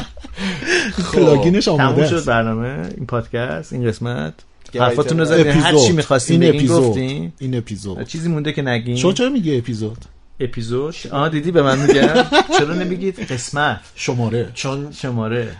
[1.14, 2.10] پلاگینش آماده تموم است.
[2.10, 4.34] شد برنامه این پادکست این قسمت.
[4.72, 5.48] دیگه حرفاتون رو زدین.
[5.48, 5.88] هر اپیزود.
[5.88, 6.98] چی می‌خواستین این اپیزود.
[6.98, 8.08] این اپیزود.
[8.08, 8.96] چیزی مونده که نگین.
[8.96, 9.98] شما چرا میگه اپیزود؟
[10.40, 12.26] اپیزود؟ آه دیدی به من میگن.
[12.58, 13.80] چرا نمیگید؟ قسمت.
[13.96, 14.52] شماره.
[14.54, 15.56] چون شماره.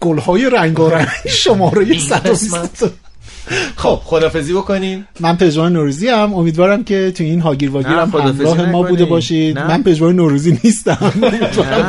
[0.00, 1.08] گلهای رنگارنگ.
[1.28, 2.84] شماره 120
[3.82, 8.10] خب خدافزی بکنیم من پژمان نوروزی هم امیدوارم که تو این هاگیر واگیر نه، هم
[8.10, 8.82] خداحافظی همراه ما.
[8.82, 9.58] بوده باشید.
[9.58, 11.12] من پژمان نوروزی نیستم.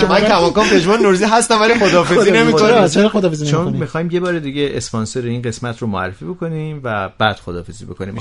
[0.02, 2.88] که من کماکان پژمان نوروزی هستم ولی خدافزی نمی‌کنم.
[2.88, 7.86] چرا چون می‌خوایم یه بار دیگه اسپانسر این قسمت رو معرفی بکنیم و بعد خدافزی
[7.86, 8.16] بکنیم؟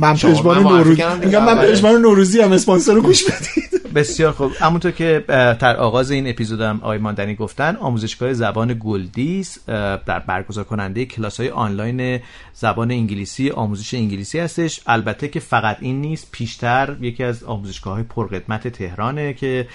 [0.00, 1.70] من پژمان نوروزی میگم من اولش.
[1.70, 3.73] پژمان نوروزی هم اسپانسر رو گوش بدید.
[3.94, 4.52] بسیار خوب.
[4.60, 5.24] همونطور که
[5.60, 9.58] در آغاز این اپیزودم آقای ماندنی گفتن آموزشگاه زبان گلدیس
[10.06, 12.20] در برگزار کننده کلاس های آنلاین
[12.52, 14.80] زبان انگلیسی آموزش انگلیسی هستش.
[14.86, 19.68] البته که فقط این نیست پیشتر یکی از آموزشگاه های پرقدمت تهرانه که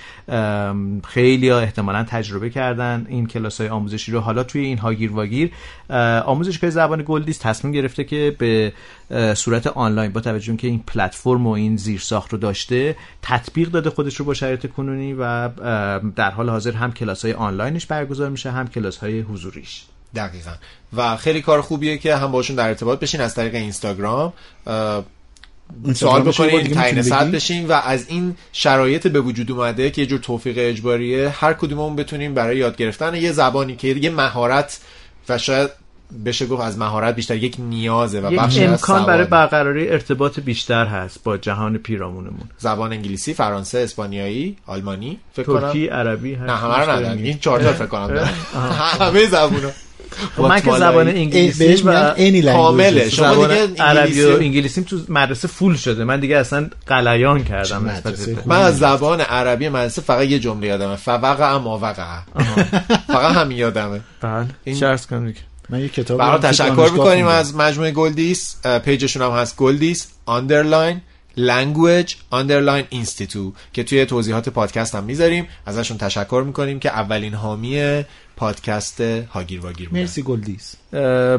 [1.07, 4.20] خیلی ها احتمالا تجربه کردن این کلاس های آموزشی رو.
[4.20, 5.51] حالا توی این هاگیر واگیر
[5.89, 8.74] اه، آموزشگاه زبان گلدیس تصمیم گرفته که به
[9.36, 14.20] صورت آنلاین با توجه که این پلتفرم و این زیرساخت رو داشته تطبیق داده خودش
[14.20, 15.49] رو با شرایط کنونی و
[16.16, 19.84] در حال حاضر هم کلاس های آنلاینش برگزار میشه هم کلاس های حضوریش.
[20.16, 20.51] دقیقا.
[20.93, 24.34] و خیلی کار خوبیه که هم باشون در ارتباط بشین از طریق اینستاگرام.
[25.93, 30.20] سوال بکنین تعیین سطح بشین و از این شرایط به وجود اومده که یه جور
[30.20, 34.80] توفیق اجباریه هر کدوممون بتونیم برای یاد گرفتن یه زبانی که یه مهارت
[35.30, 35.70] و شاید
[36.26, 39.26] بشه گفت از مهارت بیشتر یک نیازه و یک بخشی از امکان برای.
[39.26, 42.49] برقراری ارتباط بیشتر هست با جهان پیرامونمون.
[42.57, 47.24] زبان انگلیسی فرانسه اسپانیایی آلمانی فکر ترکی کنم عربی نه همه رو داریم.
[47.24, 48.28] این چهار تا فکر کنم
[48.99, 49.70] همه زبونا
[50.38, 52.14] خب من که زبان انگلیسی و.
[52.53, 53.10] کامله.
[53.10, 56.03] شما دیگه عربی و انگلیسی- انگلیسیم تو مدرسه فول شده.
[56.03, 57.91] من دیگه اصلا قلیان کردم.
[58.45, 60.95] من از زبان عربی مدرسه فقط یه جمله یادمه.
[60.95, 62.20] فوقع ما وقع
[63.14, 63.99] فقط همین یادمه.
[64.22, 64.45] بله.
[64.64, 65.39] این- عرض کنم؟ دیگه
[65.70, 67.28] من یه کتاب برای تشکر می‌کنیم.
[67.28, 68.55] از مجموعه گلدیس
[68.86, 71.01] پیجشون هم هست گلدیس underline
[71.47, 75.47] language underline institute که توی توضیحات پادکست هم می‌ذاریم.
[75.65, 78.03] ازشون تشکر می‌کنیم که اولین حامی
[78.35, 80.01] پادکست هاگیر واگیر بودن.
[80.01, 80.75] مرسی گلدیس.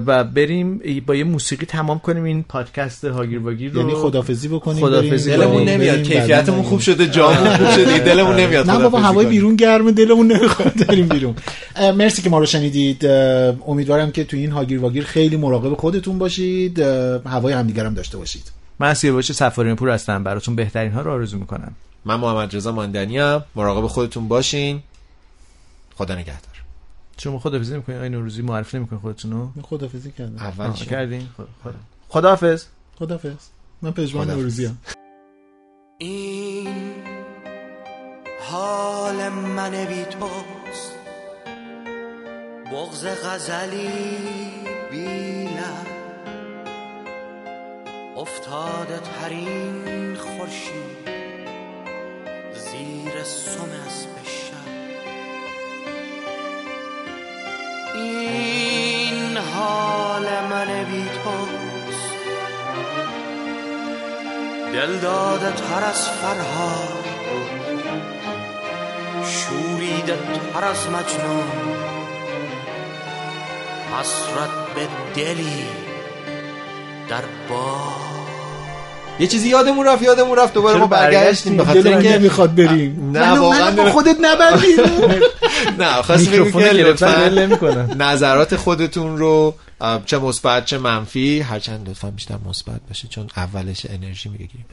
[0.06, 3.80] و بریم با یه موسیقی تمام کنیم این پادکست هاگیر واگیر رو.
[3.80, 5.16] یعنی خدافزی بکنیم بریم.
[5.16, 6.02] دلمون نمیاد.
[6.02, 6.62] کیفیتمون.
[6.62, 7.98] خوب شده جامون خوب شده.
[8.10, 9.26] دلمون نمیاد نه بابا هوای.
[9.26, 11.34] بیرون گرمه دلمون نمی‌خواد بریم بیرون.
[11.96, 13.06] مرسی که ما رو شنیدید.
[13.66, 16.78] امیدوارم که تو این هاگیر واگیر خیلی مراقب خودتون باشید.
[16.78, 18.59] هوای همدیگر هم داشته باشید.
[18.80, 20.24] من سیاوش سفاریان پور هستم.
[20.24, 21.74] براتون بهترین ها رو آرزو می‌کنم.
[22.04, 24.82] من محمد رضا ماندنی ام مراقب خودتون باشین.
[25.94, 26.62] خدا نگهدار.
[27.18, 30.36] شما خدافظی می‌کنین؟ آقای نوروزی معرفی نمی‌کنین خودتون رو؟ خدافزی کردم.
[30.36, 31.74] اول؟ کردین؟ خدا خدا
[32.08, 32.64] خداحافظ.
[32.98, 33.36] خدافز
[33.82, 34.30] من پژمان.
[34.30, 34.78] نوروزی هم
[35.98, 36.68] این
[38.40, 40.92] حال من بی توست.
[42.72, 43.88] بغز غزلی
[44.90, 45.99] بی لب.
[48.20, 51.08] افتاده ترین خورشید
[52.54, 54.06] زیر سم از
[57.94, 62.14] این حال من بی توست.
[64.72, 67.04] دل داده تر از فرهاد.
[69.24, 70.18] شوریده
[70.54, 71.50] تر از مجنون.
[73.92, 75.89] حسرت به دلی
[77.10, 78.10] در باد.
[79.20, 80.54] یه چیزی یادمون رفت یادمون رفت.
[80.54, 81.56] دوباره ما برگشتیم.
[81.56, 83.10] به؟ خاطر اینکه نمی‌خواد بریم.
[83.12, 84.66] نه، واقعا با خودت نبردی
[85.78, 87.58] نه بگیم میکروفون که گرفتن.
[87.98, 89.54] نظرات خودتون رو
[90.06, 91.40] چه مثبت چه منفی.
[91.40, 94.64] هرچند لطفا بیشتر مثبت باشه چون اولش انرژی می‌گیریم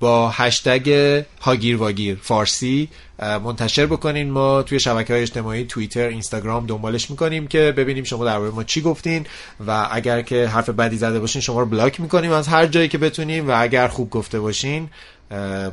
[0.00, 2.88] با هشتگ هاگیر واگیر فارسی
[3.18, 4.30] منتشر بکنین.
[4.30, 8.80] ما توی شبکه های اجتماعی توییتر اینستاگرام دنبالش می‌کنیم که ببینیم شما درباره ما چی
[8.80, 9.26] گفتین.
[9.66, 12.98] و اگر که حرف بدی زده باشین شما رو بلاک می‌کنیم از هر جایی که
[12.98, 13.48] بتونیم.
[13.48, 14.90] و اگر خوب گفته باشین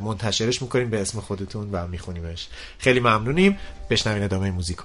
[0.02, 2.46] منتشرش می‌کنیم به اسم خودتون و میخونیمش.
[2.78, 3.58] خیلی ممنونیم.
[3.90, 4.84] بشنوین ادامه موزیکو.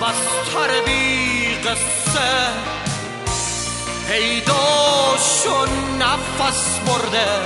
[0.00, 2.30] بستر بی قصه.
[4.08, 5.66] پیدا شو
[5.98, 7.40] نفس برده.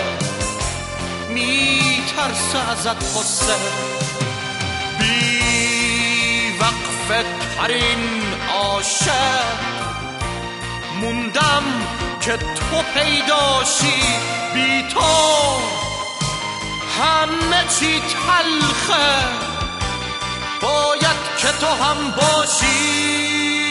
[1.29, 3.55] می ترسه ازت قصه
[4.99, 7.25] بی وقف
[7.57, 8.23] ترین
[8.53, 9.45] عاشق.
[11.01, 11.65] موندم
[12.21, 14.03] که تو پیداشی
[14.55, 15.01] بی تو.
[17.01, 19.54] همه چی تلخه.
[20.65, 23.64] باید که تو هم باشی.